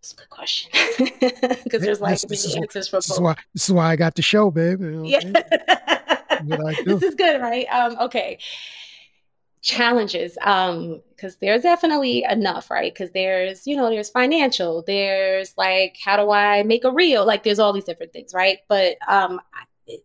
[0.00, 0.70] It's a good question
[1.64, 3.22] because there's like This- this is many answers for This is both.
[3.24, 4.80] why this is why I got the show, babe.
[4.80, 5.34] you know what I'm saying?
[6.46, 6.56] Yeah.
[6.56, 6.84] what I do.
[6.98, 7.66] this is good, right?
[7.70, 8.38] Um, okay.
[9.62, 10.38] Challenges.
[10.40, 12.92] Um, because there's definitely enough, right?
[12.94, 17.26] Because there's, you know, there's financial, there's like, how do I make a reel?
[17.26, 18.58] Like, there's all these different things, right?
[18.68, 19.38] But um,
[19.86, 20.02] it-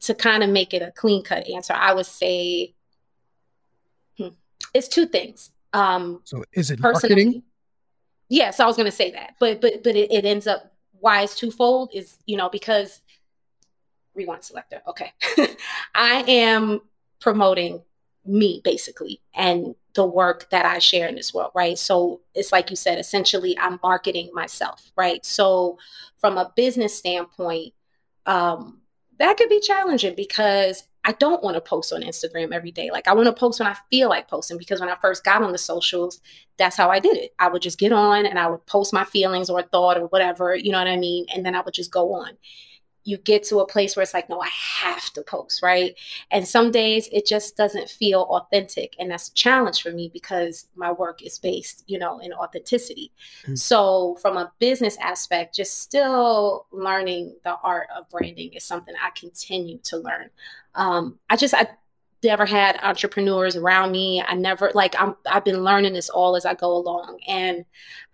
[0.00, 2.74] to kind of make it a clean cut answer, I would say
[4.16, 4.28] hmm,
[4.72, 5.50] it's two things.
[5.74, 7.42] Um, So is it personally.
[8.28, 8.36] Marketing?
[8.46, 11.22] Yes, I was going to say that, but but but it, it ends up why
[11.22, 13.00] it's twofold is you know because
[14.14, 14.82] rewind selector.
[14.86, 15.12] Okay,
[15.94, 16.80] I am
[17.20, 17.82] promoting
[18.24, 21.78] me basically and the work that I share in this world, right?
[21.78, 25.24] So it's like you said, essentially, I'm marketing myself, right?
[25.24, 25.78] So
[26.18, 27.72] from a business standpoint,
[28.26, 28.80] um,
[29.18, 32.90] that could be challenging because I don't want to post on Instagram every day.
[32.90, 35.42] Like I want to post when I feel like posting because when I first got
[35.42, 36.20] on the socials,
[36.58, 37.34] that's how I did it.
[37.38, 40.54] I would just get on and I would post my feelings or thought or whatever,
[40.54, 41.24] you know what I mean?
[41.34, 42.32] And then I would just go on.
[43.04, 44.50] You get to a place where it's like, no, I
[44.82, 45.94] have to post, right?
[46.30, 48.94] And some days it just doesn't feel authentic.
[48.98, 53.12] And that's a challenge for me because my work is based, you know, in authenticity.
[53.46, 53.56] Mm.
[53.56, 59.08] So, from a business aspect, just still learning the art of branding is something I
[59.18, 60.28] continue to learn.
[60.78, 61.68] Um, I just, I,
[62.22, 64.22] never had entrepreneurs around me.
[64.22, 67.20] I never like I'm I've been learning this all as I go along.
[67.26, 67.64] And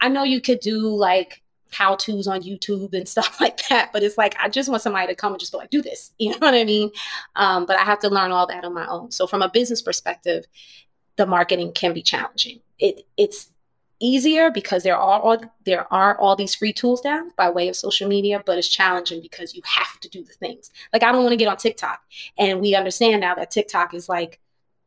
[0.01, 4.03] I know you could do like how to's on YouTube and stuff like that, but
[4.03, 6.13] it's like I just want somebody to come and just be like, do this.
[6.19, 6.91] You know what I mean?
[7.37, 9.11] Um, but I have to learn all that on my own.
[9.11, 10.45] So from a business perspective,
[11.17, 12.61] the marketing can be challenging.
[12.79, 13.51] It it's
[14.01, 17.77] easier because there are all there are all these free tools now by way of
[17.77, 20.71] social media, but it's challenging because you have to do the things.
[20.93, 22.01] Like I don't want to get on TikTok.
[22.39, 24.41] And we understand now that TikTok is like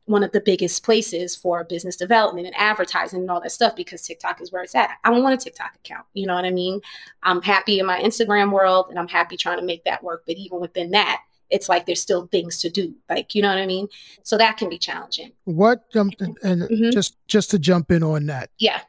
[0.05, 4.01] one of the biggest places for business development and advertising and all that stuff because
[4.01, 4.91] TikTok is where it's at.
[5.03, 6.05] I don't want a TikTok account.
[6.13, 6.79] You know what I mean?
[7.23, 10.23] I'm happy in my Instagram world and I'm happy trying to make that work.
[10.25, 12.93] But even within that, it's like there's still things to do.
[13.09, 13.87] Like, you know what I mean?
[14.23, 15.31] So that can be challenging.
[15.45, 16.91] What um, and Mhm.
[16.93, 18.81] just just to jump in on that, Yeah.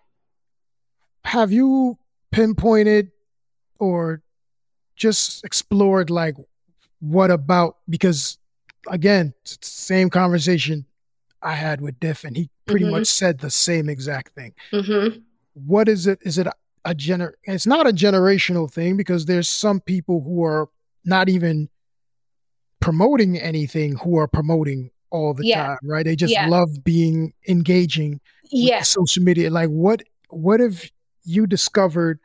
[1.25, 1.99] Have you
[2.33, 3.11] pinpointed
[3.79, 4.23] or
[4.97, 6.35] just explored like
[7.01, 8.39] what about because
[8.89, 10.85] again, same conversation
[11.43, 12.91] I had with Diff and he pretty Mhm.
[12.91, 14.55] much said the same exact thing.
[14.73, 15.21] Mm-hmm.
[15.55, 16.19] What is it?
[16.23, 16.53] Is it a,
[16.85, 20.69] a gener it's not a generational thing because there's some people who are
[21.05, 21.69] not even
[22.81, 25.66] promoting anything who are promoting all the Yeah.
[25.69, 26.05] time, right?
[26.05, 26.49] They just Yeah.
[26.49, 28.83] love being engaging Yeah.
[28.83, 29.51] social media.
[29.51, 30.85] Like what what have
[31.29, 32.18] you discovered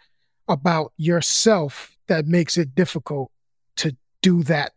[0.48, 3.32] about yourself that makes it difficult
[3.78, 4.74] to do that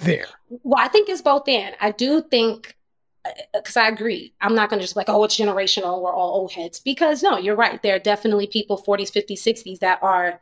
[0.00, 0.26] there?
[0.48, 1.72] Well, I think it's both in.
[1.80, 2.76] I do think,
[3.24, 6.40] uh, because I agree, I'm not going to just like, oh, it's generational, we're all
[6.40, 6.80] old heads.
[6.80, 7.82] Because no, you're right.
[7.82, 10.40] There are definitely people 40s, 50s, 60s that are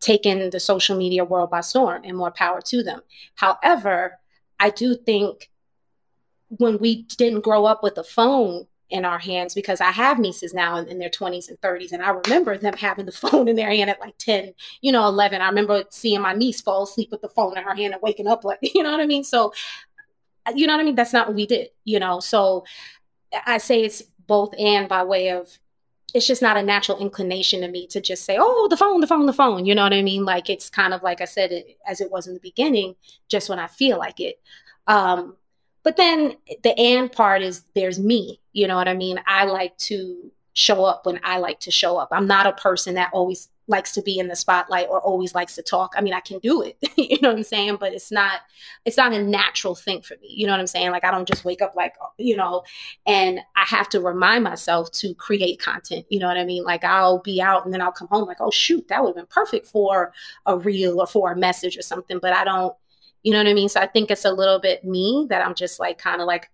[0.00, 3.00] taking the social media world by storm and more power to them.
[3.34, 4.18] However,
[4.60, 5.50] I do think
[6.48, 10.54] when we didn't grow up with a phone in our hands, because I have nieces
[10.54, 13.56] now in, in their 20s and 30s, and I remember them having the phone in
[13.56, 15.40] their hand at like 10, you know, 11.
[15.40, 18.26] I remember seeing my niece fall asleep with the phone in her hand and waking
[18.26, 19.24] up like, you know what I mean?
[19.24, 19.52] So,
[20.54, 20.94] you know what I mean?
[20.94, 22.20] That's not what we did, you know?
[22.20, 22.64] So
[23.46, 25.58] I say it's both and by way of,
[26.14, 29.06] it's just not a natural inclination to me to just say, oh, the phone, the
[29.06, 29.66] phone, the phone.
[29.66, 30.24] You know what I mean?
[30.24, 32.94] Like it's kind of like I said, it, as it was in the beginning,
[33.28, 34.40] just when I feel like it.
[34.86, 35.36] Um,
[35.88, 38.38] but then the and part is there's me.
[38.52, 39.18] You know what I mean?
[39.26, 42.10] I like to show up when I like to show up.
[42.12, 45.54] I'm not a person that always likes to be in the spotlight or always likes
[45.54, 45.94] to talk.
[45.96, 47.78] I mean, I can do it, you know what I'm saying?
[47.80, 48.40] But it's not,
[48.84, 50.28] it's not a natural thing for me.
[50.28, 50.90] You know what I'm saying?
[50.90, 52.64] Like I don't just wake up like, you know,
[53.06, 56.04] and I have to remind myself to create content.
[56.10, 56.64] You know what I mean?
[56.64, 59.16] Like I'll be out and then I'll come home like, oh shoot, that would have
[59.16, 60.12] been perfect for
[60.44, 62.18] a reel or for a message or something.
[62.18, 62.74] But I don't,
[63.28, 63.68] you know what I mean?
[63.68, 66.48] So I think it's a little bit me that I'm just like kind of like,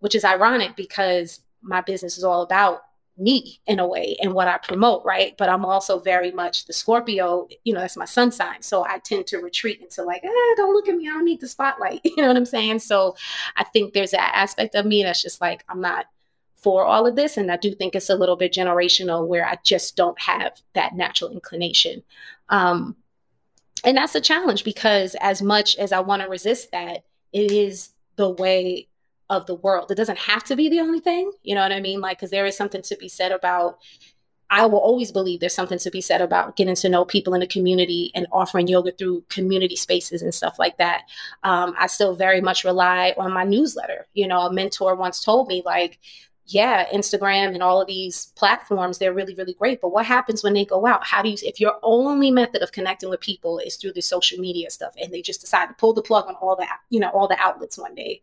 [0.00, 2.82] which is ironic because my business is all about
[3.16, 5.34] me in a way and what I promote, right?
[5.38, 8.60] But I'm also very much the Scorpio, you know, that's my sun sign.
[8.60, 11.08] So I tend to retreat into like, eh, don't look at me.
[11.08, 12.02] I don't need the spotlight.
[12.04, 12.80] You know what I'm saying?
[12.80, 13.16] So
[13.56, 16.04] I think there's that aspect of me that's just like, I'm not
[16.54, 17.38] for all of this.
[17.38, 20.94] And I do think it's a little bit generational where I just don't have that
[20.94, 22.02] natural inclination.
[22.50, 22.94] Um,
[23.84, 27.90] and that's a challenge because as much as I want to resist that, it is
[28.16, 28.88] the way
[29.30, 29.90] of the world.
[29.90, 31.32] It doesn't have to be the only thing.
[31.42, 32.00] You know what I mean?
[32.00, 33.78] Like, because there is something to be said about,
[34.50, 37.40] I will always believe there's something to be said about getting to know people in
[37.40, 41.02] the community and offering yoga through community spaces and stuff like that.
[41.42, 44.06] Um, I still very much rely on my newsletter.
[44.14, 45.98] You know, a mentor once told me, like,
[46.46, 49.80] yeah, Instagram and all of these platforms, they're really, really great.
[49.80, 51.04] But what happens when they go out?
[51.04, 54.38] How do you, if your only method of connecting with people is through the social
[54.38, 57.08] media stuff and they just decide to pull the plug on all the, you know,
[57.10, 58.20] all the outlets one day,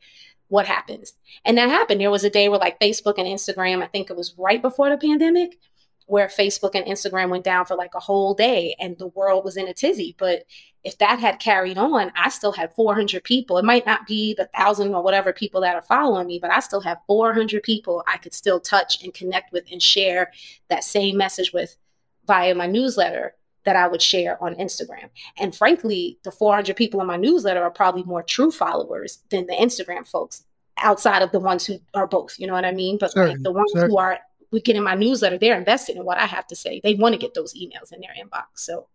[0.50, 1.14] what happens?
[1.46, 2.02] And that happened.
[2.02, 4.90] There was a day where like Facebook and Instagram, I think it was right before
[4.90, 5.58] the pandemic,
[6.06, 9.58] where Facebook and Instagram went down for like a whole day and the world was
[9.58, 10.16] in a tizzy.
[10.18, 10.44] But
[10.84, 13.58] if that had carried on, I still had 400 people.
[13.58, 16.60] It might not be the thousand or whatever people that are following me, but I
[16.60, 20.32] still have 400 people I could still touch and connect with and share
[20.70, 21.78] that same message with
[22.26, 25.10] via my newsletter that I would share on Instagram.
[25.38, 29.54] And frankly, the 400 people in my newsletter are probably more true followers than the
[29.54, 30.46] Instagram folks
[30.78, 32.98] outside of the ones who are both, you know what I mean?
[32.98, 34.20] But like the ones who are
[34.52, 36.82] we get in my newsletter, they're invested in what I have to say.
[36.84, 38.46] They want to get those emails in their inbox.
[38.56, 38.88] So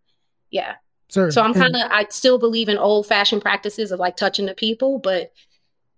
[0.50, 0.76] yeah.
[1.08, 4.54] So I'm kind of I still believe in old fashioned practices of like touching the
[4.54, 5.32] people, but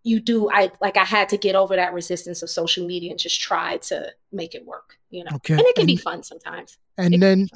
[0.03, 3.19] you do I like I had to get over that resistance of social media and
[3.19, 5.31] just try to make it work, you know.
[5.37, 5.55] Okay.
[5.55, 6.77] And it can and, be fun sometimes.
[6.99, 7.49] And then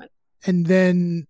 [0.46, 1.26] and then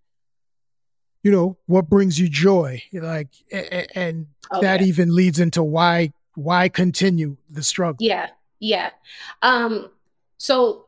[1.23, 4.87] you know what brings you joy like and oh, that yeah.
[4.87, 8.91] even leads into why why continue the struggle yeah yeah
[9.43, 9.89] um
[10.43, 10.87] so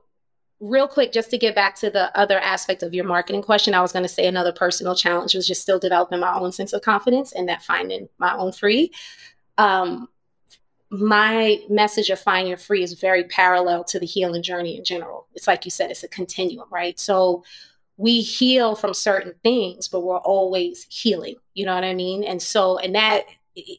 [0.58, 3.80] real quick just to get back to the other aspect of your marketing question i
[3.80, 6.82] was going to say another personal challenge was just still developing my own sense of
[6.82, 8.90] confidence and that finding my own free
[9.58, 10.08] um
[10.90, 15.26] my message of find your free is very parallel to the healing journey in general
[15.34, 17.44] it's like you said it's a continuum right so
[17.96, 21.36] we heal from certain things, but we're always healing.
[21.54, 22.24] You know what I mean?
[22.24, 23.24] And so, and that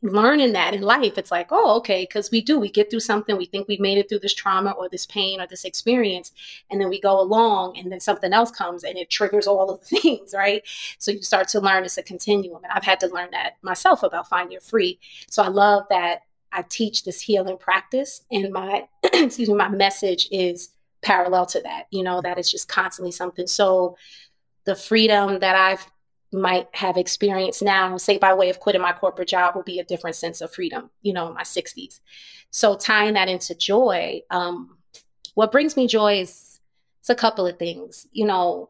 [0.02, 3.38] learning that in life, it's like, oh, okay, because we do, we get through something,
[3.38, 6.32] we think we've made it through this trauma or this pain or this experience,
[6.70, 9.80] and then we go along, and then something else comes and it triggers all of
[9.82, 10.64] the things, right?
[10.98, 12.64] So you start to learn it's a continuum.
[12.64, 15.00] And I've had to learn that myself about find your free.
[15.30, 16.22] So I love that
[16.52, 20.70] I teach this healing practice, and my excuse me, my message is
[21.02, 23.46] parallel to that, you know, that is just constantly something.
[23.46, 23.98] So
[24.66, 25.86] the freedom that I've
[26.32, 29.86] might have experienced now, say by way of quitting my corporate job, will be a
[29.86, 32.00] different sense of freedom, you know, in my 60s.
[32.52, 34.78] So tying that into joy, um,
[35.34, 36.60] what brings me joy is
[37.00, 38.08] it's a couple of things.
[38.12, 38.70] You know,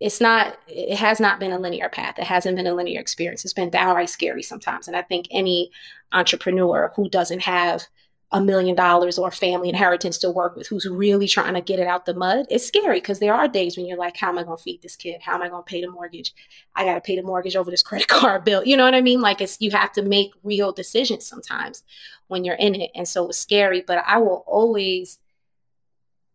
[0.00, 2.18] it's not, it has not been a linear path.
[2.18, 3.44] It hasn't been a linear experience.
[3.44, 4.88] It's been downright scary sometimes.
[4.88, 5.70] And I think any
[6.12, 7.86] entrepreneur who doesn't have
[8.32, 11.86] a million dollars or family inheritance to work with who's really trying to get it
[11.86, 14.42] out the mud, it's scary because there are days when you're like, how am I
[14.42, 15.20] going to feed this kid?
[15.20, 16.34] How am I going to pay the mortgage?
[16.74, 18.64] I got to pay the mortgage over this credit card bill.
[18.64, 19.20] You know what I mean?
[19.20, 21.84] Like it's, you have to make real decisions sometimes
[22.26, 22.90] when you're in it.
[22.94, 25.18] And so it's scary, but I will always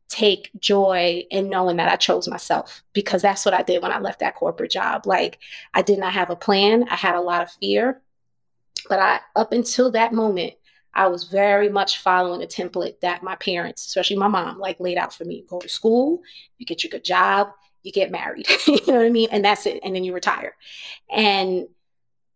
[0.08, 4.00] take joy in knowing that I chose myself because that's what I did when I
[4.00, 5.06] left that corporate job.
[5.06, 5.40] Like
[5.74, 6.88] I did not have a plan.
[6.90, 8.02] I had a lot of fear,
[8.90, 10.54] but I, up until that moment,
[10.94, 14.98] I was very much following a template that my parents, especially my mom, like laid
[14.98, 15.46] out for me.
[15.48, 16.22] Go to school,
[16.58, 17.50] you get your good job,
[17.84, 18.48] you get married.
[18.68, 19.30] you know what I mean?
[19.32, 19.80] And that's it.
[19.84, 20.56] And then you retire.
[21.10, 21.68] And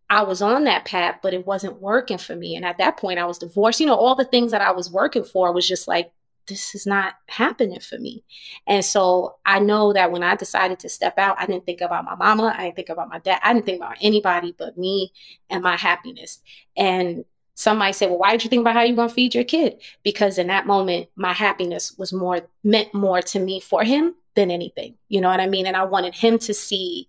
[0.09, 2.55] I was on that path, but it wasn't working for me.
[2.55, 3.79] And at that point, I was divorced.
[3.79, 6.11] You know, all the things that I was working for was just like,
[6.47, 8.23] this is not happening for me.
[8.67, 12.05] And so I know that when I decided to step out, I didn't think about
[12.05, 12.53] my mama.
[12.55, 13.39] I didn't think about my dad.
[13.43, 15.11] I didn't think about anybody but me
[15.49, 16.41] and my happiness.
[16.77, 17.25] And
[17.55, 19.45] some might say, well, why did you think about how you're going to feed your
[19.45, 19.81] kid?
[20.03, 24.51] Because in that moment, my happiness was more meant more to me for him than
[24.51, 24.95] anything.
[25.07, 25.65] You know what I mean?
[25.65, 27.07] And I wanted him to see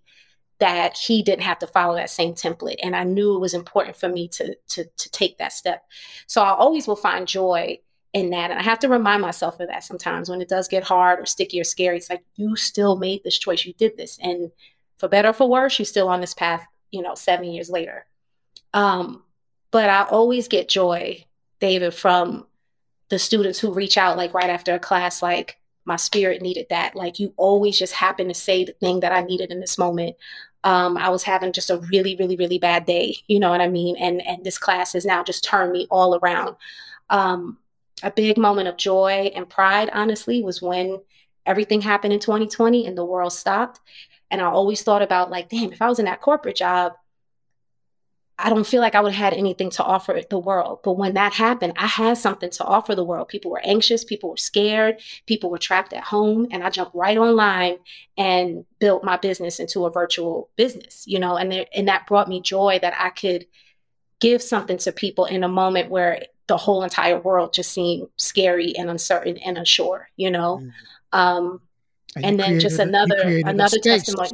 [0.59, 2.77] that he didn't have to follow that same template.
[2.81, 5.83] And I knew it was important for me to, to, to take that step.
[6.25, 7.79] So I always will find joy
[8.13, 8.49] in that.
[8.49, 11.25] And I have to remind myself of that sometimes when it does get hard or
[11.25, 11.97] sticky or scary.
[11.97, 13.65] It's like, you still made this choice.
[13.65, 14.17] You did this.
[14.21, 14.51] And
[14.97, 18.05] for better or for worse, you're still on this path, you know, seven years later.
[18.73, 19.23] Um,
[19.71, 21.25] but I always get joy,
[21.59, 22.45] David, from
[23.09, 25.57] the students who reach out like right after a class, like,
[25.87, 26.95] my spirit needed that.
[26.95, 30.17] Like you always just happen to say the thing that I needed in this moment.
[30.65, 33.15] Um, I was having just a really, really, really bad day.
[33.27, 33.95] You know what I mean?
[33.95, 36.57] And and this class has now just turned me all around.
[37.09, 37.57] Um,
[38.03, 40.99] a big moment of joy and pride, honestly, was when
[41.45, 43.79] everything happened in 2020 and the world stopped.
[44.29, 46.93] And I always thought about like, damn, if I was in that corporate job,
[48.39, 50.79] I don't feel like I would have had anything to offer the world.
[50.83, 53.29] But when that happened, I had something to offer the world.
[53.29, 56.47] People were anxious, people were scared, people were trapped at home.
[56.51, 57.77] And I jumped right online
[58.15, 62.29] and built my business into a virtual business, you know, and, there, and that brought
[62.29, 63.47] me joy that I could
[64.19, 68.75] give something to people in a moment where the whole entire world just seemed scary
[68.77, 70.61] and uncertain and unsure, you know.
[70.61, 70.71] Mm.
[71.17, 71.61] Um,
[72.15, 74.31] and, and then just another another testimony.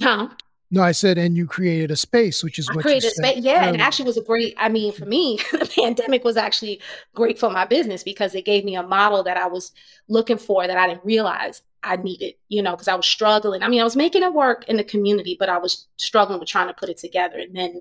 [0.00, 0.28] Huh?
[0.70, 3.38] No, I said, and you created a space, which is I what created a space.
[3.38, 4.54] Yeah, um, and actually was a great.
[4.58, 6.80] I mean, for me, the pandemic was actually
[7.14, 9.72] great for my business because it gave me a model that I was
[10.08, 12.34] looking for that I didn't realize I needed.
[12.48, 13.62] You know, because I was struggling.
[13.62, 16.48] I mean, I was making it work in the community, but I was struggling with
[16.48, 17.38] trying to put it together.
[17.38, 17.80] And then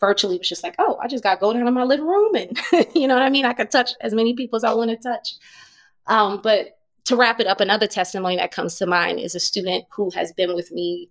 [0.00, 2.34] virtually was just like, oh, I just got to go down to my living room,
[2.34, 2.58] and
[2.94, 3.44] you know what I mean.
[3.44, 5.34] I could touch as many people as I want to touch.
[6.06, 9.84] Um, but to wrap it up, another testimony that comes to mind is a student
[9.90, 11.10] who has been with me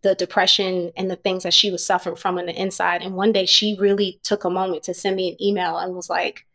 [0.00, 3.02] the depression and the things that she was suffering from on the inside.
[3.02, 6.08] And one day she really took a moment to send me an email and was
[6.08, 6.46] like,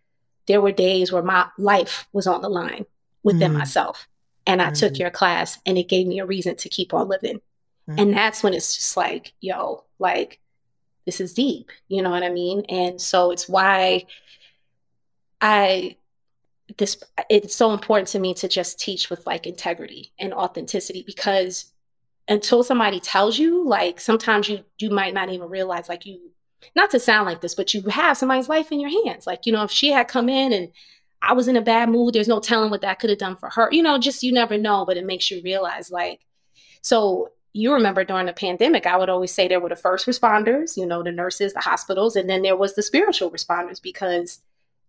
[0.47, 2.87] there were days where my life was on the line
[3.21, 4.07] within mm myself.
[4.47, 7.07] And I mm took your class and it gave me a reason to keep on
[7.07, 7.39] living.
[7.87, 10.39] mm And that's when it's just like, yo, like,
[11.07, 11.71] this is deep.
[11.87, 12.65] You know what I mean?
[12.67, 14.05] And so it's why
[15.41, 15.95] I
[16.77, 21.71] this it's so important to me to just teach with like integrity and authenticity because
[22.27, 26.19] until somebody tells you like sometimes you you might not even realize like you
[26.75, 29.53] not to sound like this but you have somebody's life in your hands like you
[29.53, 30.67] know if she had come in and
[31.21, 33.49] I was in a bad mood there's no telling what that could have done for
[33.49, 36.19] her you know just you never know but it makes you realize like
[36.81, 40.77] so you remember during the pandemic, I would always say there were the first responders,
[40.77, 44.39] you know, the nurses, the hospitals, and then there was the spiritual responders because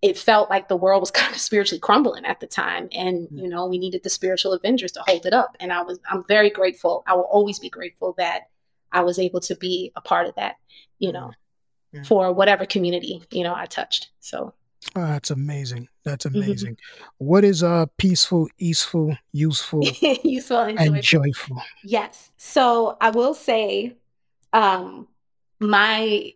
[0.03, 2.89] it felt like the world was kind of spiritually crumbling at the time.
[2.93, 3.43] And, mm.
[3.43, 5.57] you know, we needed the spiritual avengers to hold it up.
[5.61, 7.03] And I was, I'm very grateful.
[7.07, 8.49] I will always be grateful that
[8.93, 10.57] I was able to be a part of that,
[10.99, 11.33] you know,
[11.93, 12.03] yeah.
[12.03, 14.11] for whatever community, you know, I touched.
[14.21, 14.55] So
[14.97, 15.89] Oh, that's amazing.
[16.05, 16.43] That's mm-hmm.
[16.43, 16.75] amazing.
[16.75, 17.05] Mm-hmm.
[17.19, 19.83] What is uh peaceful, easeful, useful,
[20.25, 21.63] useful and, and joyful?
[21.85, 22.31] Yes.
[22.37, 23.97] So I will say,
[24.53, 25.09] um,
[25.61, 26.33] my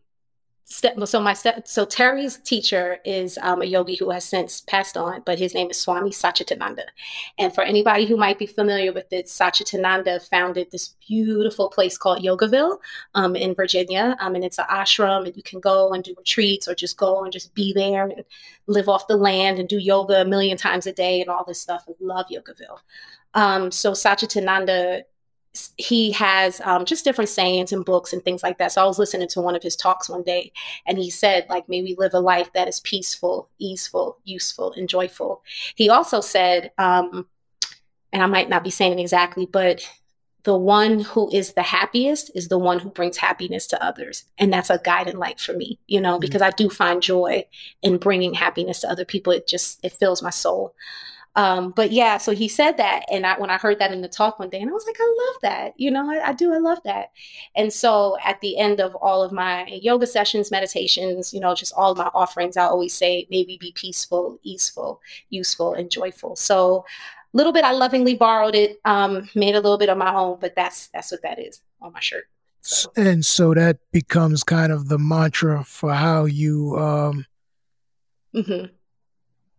[0.73, 4.97] step so my step so terry's teacher is um, a yogi who has since passed
[4.97, 6.85] on but his name is swami satchidananda.
[7.39, 12.23] And for anybody who might be familiar with it satchidananda founded this beautiful place called
[12.23, 12.79] yogaville
[13.15, 14.17] um, in virginia.
[14.21, 17.23] Um, and it's an ashram and you can go and do retreats or just go
[17.23, 18.25] and just be there and
[18.67, 21.61] live off the land and do yoga a million times a day and all this
[21.61, 22.79] stuff i love yogaville.
[23.35, 25.03] Um, so satchidananda
[25.77, 28.73] he has um, just different sayings and books and things like that.
[28.73, 30.53] So I was listening to one of his talks one day,
[30.87, 34.89] and he said, like, may we live a life that is peaceful, easeful, useful, and
[34.89, 35.43] joyful.
[35.75, 37.27] He also said, um,
[38.13, 39.87] and I might not be saying it exactly, but
[40.45, 44.25] the one who is the happiest is the one who brings happiness to others.
[44.39, 46.21] And that's a guiding light for me, you know, mm-hmm.
[46.21, 47.45] because I do find joy
[47.81, 49.33] in bringing happiness to other people.
[49.33, 50.75] It just, it fills my soul.
[51.35, 54.09] Um, but yeah, so he said that, and I, when I heard that in the
[54.09, 55.81] talk one day, and I was like, I love that.
[55.81, 56.53] You know, I, I, do.
[56.53, 57.13] I love that.
[57.57, 61.73] And so at the end of all of my yoga sessions, meditations, you know, just
[61.75, 66.37] all my offerings, I always say, maybe be peaceful, easeful, useful, and joyful.
[66.37, 66.85] So
[67.33, 70.39] a little bit, I lovingly borrowed it, um, made a little bit of my own,
[70.39, 72.25] but that's that's what that is on my shirt.
[72.61, 72.93] So.
[72.95, 77.27] And so that becomes kind of the mantra for how you um,
[78.35, 78.67] mm-hmm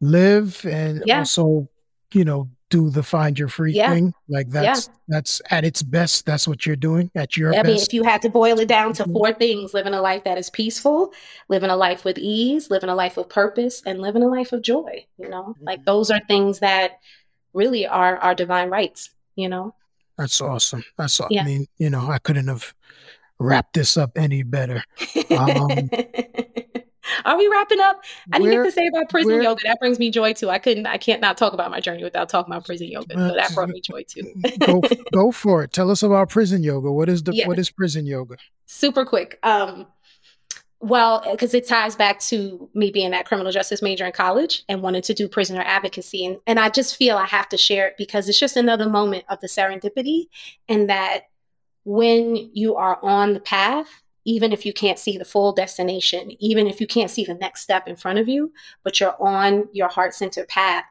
[0.04, 1.20] live and yeah.
[1.20, 1.68] also,
[2.12, 3.92] you know, do the find your free yeah.
[3.92, 4.14] thing.
[4.28, 4.94] Like that's yeah.
[5.08, 6.26] that's at its best.
[6.26, 7.68] That's what you're doing at your I best.
[7.68, 9.14] mean, if you had to boil it down to mm-hmm.
[9.14, 11.14] four things: living a life that is peaceful,
[11.50, 14.64] living a life with ease, living a life of purpose, and living a life of
[14.64, 15.06] joy.
[15.20, 15.64] You know, mm-hmm.
[15.64, 17.00] like those are things that
[17.54, 19.12] really are our divine rights.
[19.36, 19.76] You know.
[20.18, 20.84] That's awesome.
[20.98, 21.42] That's yeah.
[21.42, 22.74] I mean, you know, I couldn't have
[23.40, 24.84] wrapped this up any better.
[25.32, 25.90] Um,
[27.26, 28.04] Are we wrapping up?
[28.32, 29.62] I didn't get to say about prison yoga.
[29.64, 30.50] That brings me joy too.
[30.50, 33.16] I couldn't, I can't not talk about my journey without talking about prison yoga.
[33.16, 34.34] So that brought me joy too.
[34.60, 34.82] go,
[35.12, 35.74] go for it.
[35.74, 36.92] Tell us about prison yoga.
[36.92, 37.48] What is the yeah.
[37.48, 38.38] what is prison yoga?
[38.66, 39.40] Super quick.
[39.44, 39.88] Um,
[40.84, 44.82] well, because it ties back to me being that criminal justice major in college and
[44.82, 46.26] wanting to do prisoner advocacy.
[46.26, 49.24] And, and I just feel I have to share it because it's just another moment
[49.30, 50.26] of the serendipity
[50.68, 51.30] and that
[51.86, 53.88] when you are on the path,
[54.26, 57.62] even if you can't see the full destination, even if you can't see the next
[57.62, 58.54] step in front of you,
[58.84, 60.86] but you're on your heart centered path,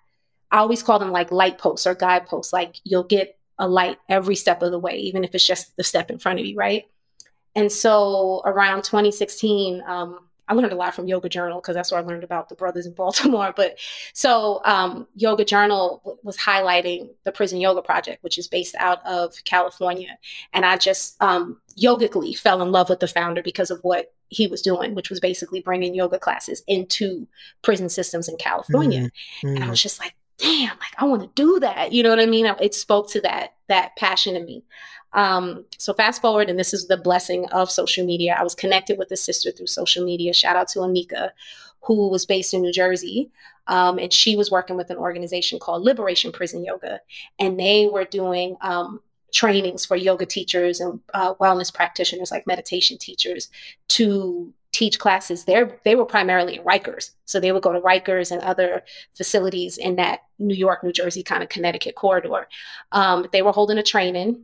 [0.51, 2.53] I always call them like light posts or guideposts.
[2.53, 5.85] Like you'll get a light every step of the way, even if it's just the
[5.85, 6.85] step in front of you, right?
[7.55, 10.19] And so around 2016, um,
[10.49, 12.87] I learned a lot from Yoga Journal because that's where I learned about the brothers
[12.87, 13.53] in Baltimore.
[13.63, 13.79] But
[14.13, 19.05] so um, Yoga Journal w- was highlighting the Prison Yoga Project, which is based out
[19.07, 20.19] of California.
[20.53, 24.47] And I just um, yogically fell in love with the founder because of what he
[24.47, 27.27] was doing, which was basically bringing yoga classes into
[27.63, 29.11] prison systems in California.
[29.45, 29.49] Mm-hmm.
[29.49, 31.93] And I was just like, damn, like I want to do that.
[31.93, 32.47] You know what I mean?
[32.61, 34.65] It spoke to that that passion in me.
[35.15, 38.37] Um, so fast forward, and this is the blessing of social media.
[38.39, 40.33] I was connected with a sister through social media.
[40.33, 41.31] Shout out to Anika,
[41.83, 43.31] who was based in New Jersey.
[43.67, 47.01] Um, and she was working with an organization called Liberation Prison Yoga.
[47.39, 49.01] And they were doing um,
[49.33, 53.49] trainings for yoga teachers and uh, wellness practitioners, like meditation teachers,
[53.89, 58.31] to teach classes there they were primarily in rikers so they would go to rikers
[58.33, 58.83] and other
[59.15, 62.49] facilities in that new york new jersey kind of connecticut corridor
[62.93, 64.43] um, they were holding a training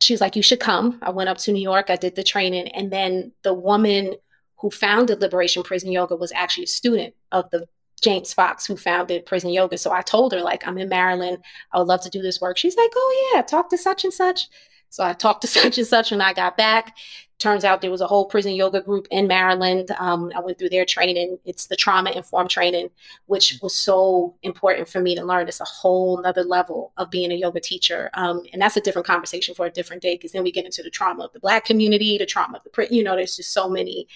[0.00, 0.98] she's like, You should come.
[1.02, 2.68] I went up to New York, I did the training.
[2.68, 4.14] And then the woman
[4.58, 7.66] who founded Liberation Prison Yoga was actually a student of the
[8.00, 9.78] James Fox who founded Prison Yoga.
[9.78, 11.38] So I told her, like, I'm in Maryland.
[11.72, 12.56] I would love to do this work.
[12.58, 14.48] She's like, Oh, yeah, talk to such and such.
[14.88, 16.96] So I talked to such and such when I got back.
[17.40, 19.90] Turns out there was a whole prison yoga group in Maryland.
[19.98, 21.38] Um, I went through their training.
[21.46, 22.90] It's the trauma informed training,
[23.26, 25.48] which was so important for me to learn.
[25.48, 28.10] It's a whole nother level of being a yoga teacher.
[28.12, 30.82] Um, and that's a different conversation for a different day because then we get into
[30.82, 33.70] the trauma of the Black community, the trauma of the, you know, there's just so
[33.70, 34.06] many,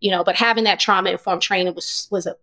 [0.00, 2.36] you know, but having that trauma informed training was, was a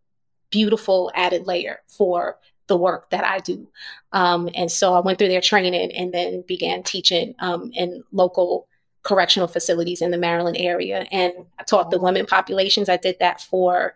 [0.51, 3.67] beautiful added layer for the work that I do.
[4.11, 8.67] Um, and so I went through their training and then began teaching um, in local
[9.07, 11.07] correctional facilities in the Maryland area.
[11.13, 12.89] And I taught the women populations.
[12.89, 13.95] I did that for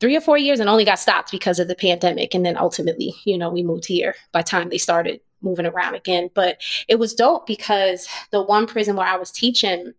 [0.00, 2.34] three or four years and only got stopped because of the pandemic.
[2.34, 6.30] And then ultimately, you know, we moved here by time they started moving around again.
[6.32, 9.92] But it was dope because the one prison where I was teaching,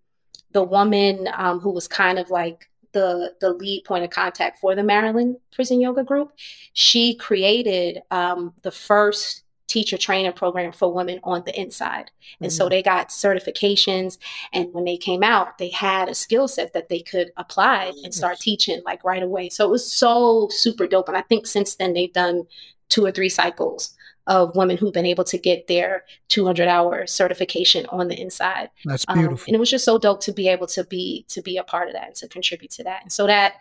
[0.51, 4.75] the woman um, who was kind of like the the lead point of contact for
[4.75, 6.31] the Maryland Prison Yoga Group,
[6.73, 9.42] she created um, the first
[9.73, 12.11] teacher training program for women on the inside.
[12.39, 12.55] And mm-hmm.
[12.55, 14.19] so they got certifications.
[14.53, 18.13] And when they came out, they had a skill set that they could apply and
[18.13, 19.49] start teaching like right away.
[19.49, 21.07] So it was so super dope.
[21.07, 22.43] And I think since then they've done
[22.89, 23.95] two or three cycles
[24.27, 28.69] of women who've been able to get their 200 hour certification on the inside.
[28.85, 29.33] That's beautiful.
[29.33, 31.63] Um, and it was just so dope to be able to be to be a
[31.63, 33.01] part of that and to contribute to that.
[33.01, 33.55] And so that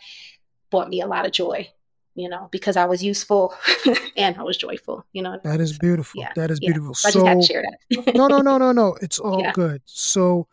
[0.70, 1.70] brought me a lot of joy
[2.14, 3.54] you know, because I was useful
[4.16, 5.40] and I was joyful, you know.
[5.44, 6.20] That is beautiful.
[6.20, 6.72] Yeah, that is yeah.
[6.72, 6.94] beautiful.
[6.94, 8.14] So, I just had to share that.
[8.14, 8.96] no, no, no, no, no.
[9.02, 9.52] It's all yeah.
[9.52, 9.82] good.
[9.86, 10.46] So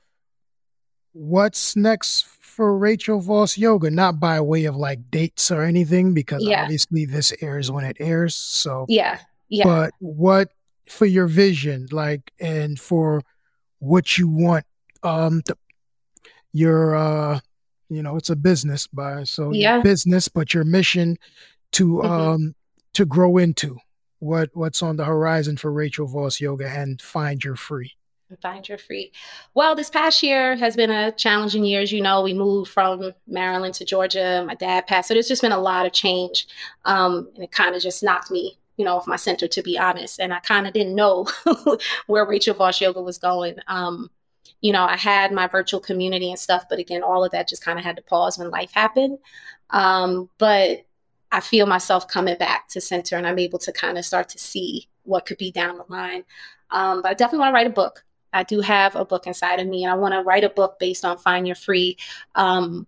[1.14, 3.90] what's next for Rachel Voss Yoga?
[3.92, 8.36] Not by way of like dates or anything, because obviously this airs when it airs.
[8.36, 9.20] So yeah.
[9.50, 9.66] Yeah.
[9.66, 10.50] But what
[10.88, 13.22] for your vision, like and for
[13.80, 14.66] what you want
[15.04, 15.58] um the,
[16.52, 17.40] your uh
[17.90, 19.82] you know it's a business by so yeah.
[19.82, 21.18] business but your mission
[21.72, 22.12] to mm-hmm.
[22.12, 22.56] um
[22.94, 23.78] to grow into
[24.20, 27.94] what what's on the horizon for Rachel Voss Yoga and find your free.
[28.42, 29.12] Find your free.
[29.56, 31.82] Well this past year has been a challenging year.
[31.82, 34.44] As you know we moved from maryland to georgia.
[34.46, 36.48] My dad passed so there's just been a lot of change
[36.86, 39.80] um, and it kind of just knocked me you know off my center to be
[39.80, 40.20] honest.
[40.20, 41.26] And i kind of didn't know
[42.08, 44.12] where rachel voss yoga was going um,
[44.62, 47.64] you know, I had my virtual community and stuff, but again, all of that just
[47.64, 49.20] kind of had to pause when life happened.
[49.70, 50.86] Um, but
[51.32, 54.40] I feel myself coming back to center and I'm able to kind of start to
[54.40, 56.24] see what could be down the line.
[56.72, 58.04] Um, but I definitely want to write a book.
[58.34, 60.78] I do have a book inside of me, and I want to write a book
[60.80, 61.98] based on Find Your Free.
[62.36, 62.86] Um,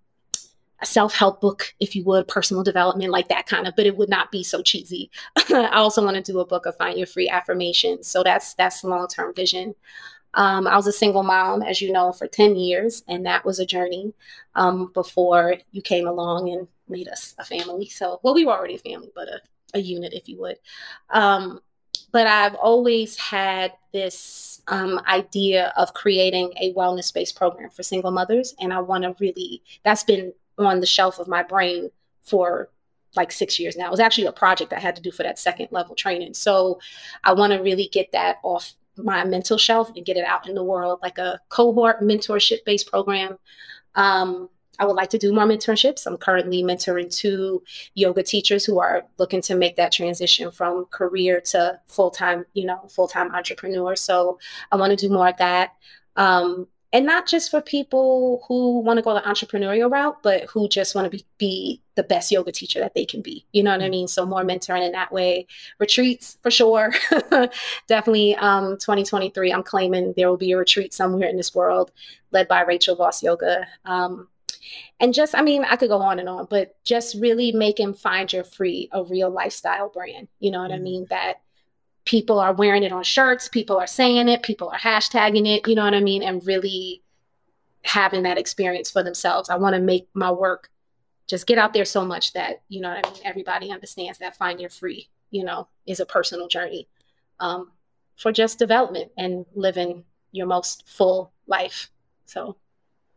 [0.82, 4.10] a self-help book if you would personal development like that kind of but it would
[4.10, 5.12] not be so cheesy
[5.50, 8.84] i also want to do a book of find your free affirmations so that's that's
[8.84, 9.76] long-term vision
[10.34, 13.60] um, I was a single mom, as you know, for 10 years, and that was
[13.60, 14.14] a journey
[14.56, 17.88] um, before you came along and made us a family.
[17.88, 19.42] So, well, we were already a family, but a,
[19.74, 20.58] a unit, if you would.
[21.10, 21.60] Um,
[22.12, 28.12] but I've always had this um, idea of creating a wellness based program for single
[28.12, 28.54] mothers.
[28.60, 31.90] And I want to really, that's been on the shelf of my brain
[32.22, 32.70] for
[33.16, 33.88] like six years now.
[33.88, 36.34] It was actually a project I had to do for that second level training.
[36.34, 36.80] So
[37.24, 40.56] I want to really get that off my mental shelf and get it out in
[40.56, 43.38] the world, like a cohort mentorship based program.
[43.96, 46.08] Um, I would like to do more mentorships.
[46.08, 47.62] I'm currently mentoring two
[47.94, 52.66] yoga teachers who are looking to make that transition from career to full time, you
[52.66, 53.96] know, full time entrepreneur.
[53.96, 54.40] So
[54.72, 55.76] I want to do more of that.
[56.16, 60.68] Um, and not just for people who want to go the entrepreneurial route, but who
[60.68, 63.46] just want to be, be the best yoga teacher that they can be.
[63.54, 63.92] You know what I mm.
[63.92, 64.08] mean?
[64.08, 65.48] So more mentoring in that way.
[65.80, 66.94] Retreats for sure.
[67.88, 71.92] Definitely um, 2023, I'm claiming there will be a retreat somewhere in this world
[72.32, 73.68] led by Rachel Voss Yoga.
[73.86, 74.28] Um,
[75.00, 78.32] and just, I mean, I could go on and on, but just really making Find
[78.32, 80.28] Your Free a real lifestyle brand.
[80.40, 80.76] You know what mm-hmm.
[80.76, 80.84] I mm.
[80.84, 81.08] mean?
[81.10, 81.42] That
[82.06, 85.76] people are wearing it on shirts, people are saying it, people are hashtagging it, you
[85.76, 86.24] know what I mean?
[86.24, 87.02] And really
[87.84, 89.50] having that experience for themselves.
[89.50, 90.70] I want to make my work
[91.28, 93.22] just get out there so much that, you know what I mean?
[93.24, 96.88] Everybody understands that find your free, you know, is a personal journey
[97.40, 97.72] um,
[98.18, 101.90] for just development and living your most full life.
[102.26, 102.58] So,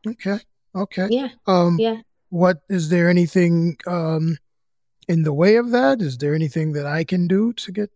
[0.07, 0.39] okay.
[0.75, 1.07] Okay.
[1.11, 1.29] Yeah.
[1.47, 1.99] Um, yeah.
[2.31, 4.39] What is there anything um,
[5.09, 6.01] in the way of that?
[6.01, 7.91] Is there anything that I can do to get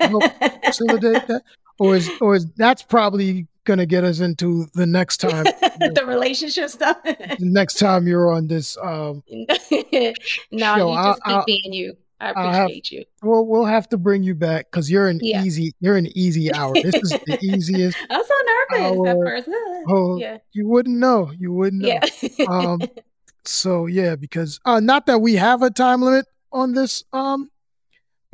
[0.00, 0.24] help
[0.64, 1.42] facilitate that?
[1.78, 5.44] Or is or is that's probably gonna get us into the next time
[5.80, 6.98] the relationship stuff.
[7.04, 10.12] the next time you're on this um no, show.
[10.50, 11.96] you just I'll, keep being you.
[12.20, 13.04] I appreciate have, you.
[13.22, 15.42] Well, we'll have to bring you back because you're an yeah.
[15.42, 15.74] easy.
[15.80, 16.72] You're an easy hour.
[16.72, 17.98] This is the easiest.
[18.08, 19.08] I'm so nervous hour.
[19.08, 19.48] at first.
[19.88, 20.38] Oh, yeah.
[20.52, 21.32] You wouldn't know.
[21.36, 21.98] You wouldn't know.
[22.22, 22.46] Yeah.
[22.48, 22.80] um,
[23.46, 27.50] so yeah, because uh, not that we have a time limit on this um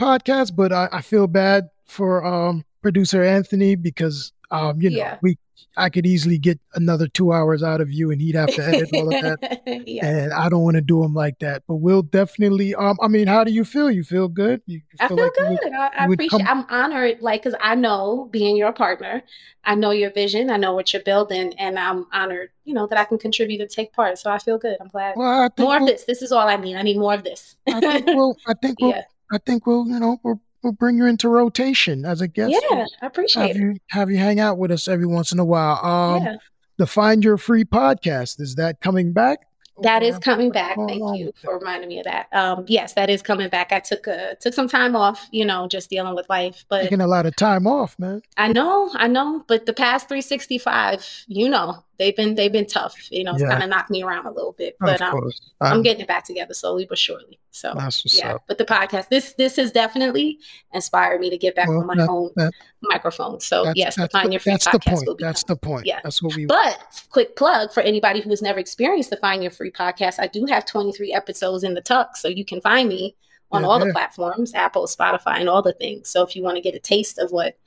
[0.00, 5.18] podcast, but I, I feel bad for um producer Anthony because um you know yeah.
[5.22, 5.38] we
[5.76, 8.90] I could easily get another two hours out of you, and he'd have to edit
[8.94, 9.62] all of that.
[9.86, 10.06] yeah.
[10.06, 11.62] And I don't want to do him like that.
[11.68, 12.74] But we'll definitely.
[12.74, 13.90] Um, I mean, how do you feel?
[13.90, 14.62] You feel good?
[14.66, 15.58] You, feel I feel like good.
[15.62, 16.44] Would, I, I appreciate.
[16.44, 19.22] Come- I'm honored, like, because I know being your partner,
[19.64, 22.98] I know your vision, I know what you're building, and I'm honored, you know, that
[22.98, 24.18] I can contribute and take part.
[24.18, 24.76] So I feel good.
[24.80, 25.14] I'm glad.
[25.16, 26.04] Well, more we'll, of this.
[26.04, 26.76] This is all I need.
[26.76, 27.56] I need more of this.
[27.68, 28.36] I think we'll.
[28.46, 28.90] I think we'll.
[28.90, 29.02] Yeah.
[29.32, 29.86] I think we'll.
[29.86, 32.54] You know, we're we'll bring you into rotation as a guest.
[32.70, 33.60] Yeah, I appreciate have it.
[33.60, 35.84] You, have you hang out with us every once in a while.
[35.84, 36.36] Um, yeah.
[36.76, 39.40] The Find Your Free podcast is that coming back?
[39.82, 40.76] That is coming back.
[40.76, 42.28] Thank you for reminding me of that.
[42.32, 43.72] Um, yes, that is coming back.
[43.72, 46.64] I took a, took some time off, you know, just dealing with life.
[46.68, 48.22] But taking a lot of time off, man.
[48.36, 49.44] I know, I know.
[49.48, 52.96] But the past 365, you know, they've been they've been tough.
[53.12, 53.50] You know, it's yeah.
[53.50, 55.30] kind of knocked me around a little bit, but um,
[55.60, 57.38] I'm, I'm, getting it back together slowly but surely.
[57.50, 57.74] So
[58.04, 58.44] yeah, up.
[58.48, 60.38] but the podcast this this has definitely
[60.72, 63.38] inspired me to get back well, on my that, own that, microphone.
[63.38, 65.06] So yes, the Find Your Free that's podcast the point.
[65.06, 65.86] will be that's the point.
[65.86, 66.46] Yeah, that's what we.
[66.46, 70.18] But quick plug for anybody who has never experienced the Find Your Free podcast.
[70.18, 73.14] I do have 23 episodes in the tuck, so you can find me
[73.52, 73.86] on yeah, all yeah.
[73.86, 76.08] the platforms, Apple, Spotify, and all the things.
[76.08, 77.58] So if you want to get a taste of what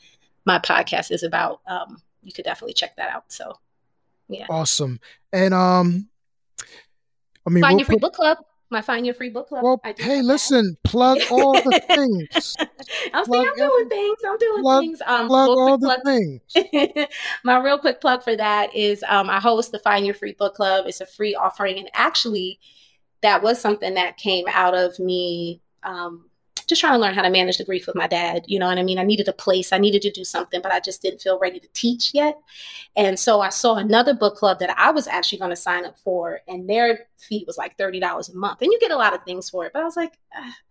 [0.46, 3.32] my podcast is about, um, you could definitely check that out.
[3.32, 3.58] So
[4.34, 4.46] yeah.
[4.50, 5.00] Awesome.
[5.32, 6.10] And um
[7.46, 8.38] I mean Find we'll your free put, book club.
[8.74, 9.64] My Find Your Free Book Club.
[9.64, 12.58] Well, hey, listen, plug all the things.
[13.14, 14.18] I'm, plug I'm doing things.
[14.28, 15.02] I'm doing plug, things.
[15.06, 17.08] Um, plug all the things.
[17.44, 20.56] My real quick plug for that is um, I host the Find Your Free Book
[20.56, 20.88] Club.
[20.88, 21.78] It's a free offering.
[21.78, 22.60] And actually,
[23.22, 26.32] that was something that came out of me um,
[26.66, 28.45] just trying to learn how to manage the grief with my dad.
[28.47, 28.99] You know what I mean?
[28.99, 31.59] I needed a place, I needed to do something, but I just didn't feel ready
[31.59, 32.38] to teach yet.
[32.95, 35.97] And so I saw another book club that I was actually going to sign up
[35.99, 38.61] for, and their fee was like $30 a month.
[38.61, 40.14] And you get a lot of things for it, but I was like,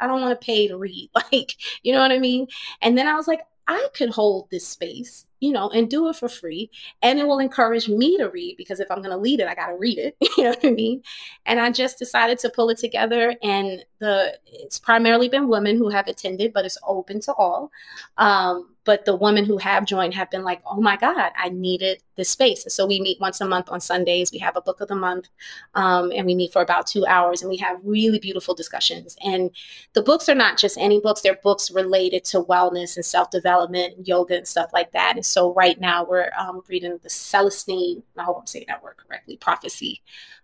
[0.01, 1.11] I don't want to pay to read.
[1.33, 2.47] Like, you know what I mean?
[2.83, 6.15] And then I was like, I could hold this space you know, and do it
[6.15, 6.71] for free.
[7.03, 9.57] And it will encourage me to read because if I'm going to lead it, I
[9.57, 10.17] got to read it.
[10.39, 11.03] You know what I mean?
[11.45, 13.35] And I just decided to pull it together.
[13.43, 17.71] And the it's primarily been women who have attended, but it's open to all.
[18.17, 22.03] Um, but the women who have joined have been like, oh my God, I needed
[22.17, 22.65] this space.
[22.69, 24.33] so we meet once a month on Sundays.
[24.33, 25.29] We have a book of the month,
[25.75, 29.17] um, and we meet for about two hours, and we have really beautiful discussions.
[29.25, 29.51] And
[29.95, 34.07] the books are not just any books; they're books related to wellness and self development,
[34.07, 35.15] yoga, and stuff like that.
[35.17, 38.03] And so right now we're um, reading the Celestine.
[38.19, 39.37] I hope I'm saying that word correctly.
[39.37, 40.03] Prophecy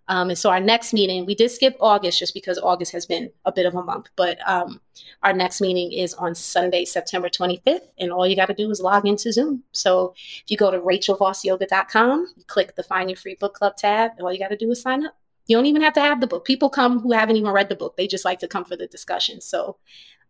[0.08, 3.30] um, and so our next meeting, we did skip August just because August has been
[3.44, 4.80] a bit of a month, but um,
[5.22, 7.82] our next meeting is on Sunday, September 25th.
[7.98, 9.62] And all you got to do is log into Zoom.
[9.72, 14.22] So if you go to rachelvossyoga.com, click the Find Your Free Book Club tab, and
[14.22, 15.14] all you got to do is sign up.
[15.46, 16.46] You don't even have to have the book.
[16.46, 17.96] People come who haven't even read the book.
[17.96, 19.42] They just like to come for the discussion.
[19.42, 19.76] So,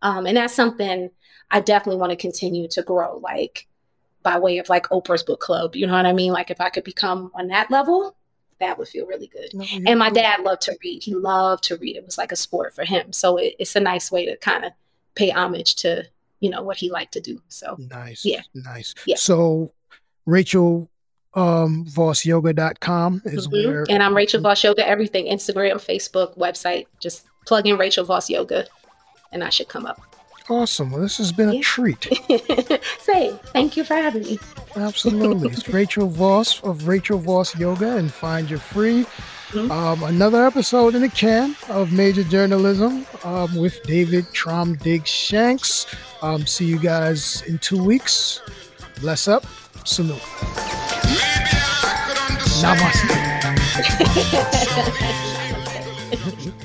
[0.02, 1.10] um, and that's something
[1.50, 3.68] I definitely want to continue to grow, like
[4.24, 5.76] by way of like Oprah's book club.
[5.76, 6.32] You know what I mean?
[6.32, 8.16] Like if I could become on that level,
[8.60, 9.50] that would feel really good.
[9.54, 11.02] No, and my dad loved to read.
[11.02, 11.96] He loved to read.
[11.96, 13.12] It was like a sport for him.
[13.12, 14.72] So it, it's a nice way to kind of
[15.14, 16.04] pay homage to
[16.40, 17.40] you know what he liked to do.
[17.48, 18.24] So nice.
[18.24, 18.42] Yeah.
[18.54, 18.94] Nice.
[19.06, 19.16] Yeah.
[19.16, 19.72] So
[20.26, 20.90] Rachel
[21.34, 23.68] um vossyoga.com is mm-hmm.
[23.68, 26.86] where and I'm Rachel Voss Yoga, everything, Instagram, Facebook, website.
[27.00, 28.66] Just plug in Rachel Voss Yoga
[29.32, 30.00] and I should come up.
[30.48, 30.90] Awesome.
[30.90, 32.04] Well, this has been a treat.
[33.00, 34.38] Say, thank you for having me.
[34.76, 35.50] Absolutely.
[35.50, 39.04] it's Rachel Voss of Rachel Voss Yoga and Find Your Free.
[39.50, 39.70] Mm-hmm.
[39.70, 45.86] Um, another episode in the can of Major Journalism um, with David Traum Diggs Shanks.
[46.22, 48.40] Um, see you guys in two weeks.
[49.00, 49.44] Bless up.
[49.84, 50.18] Salute.
[52.60, 53.14] Namaste.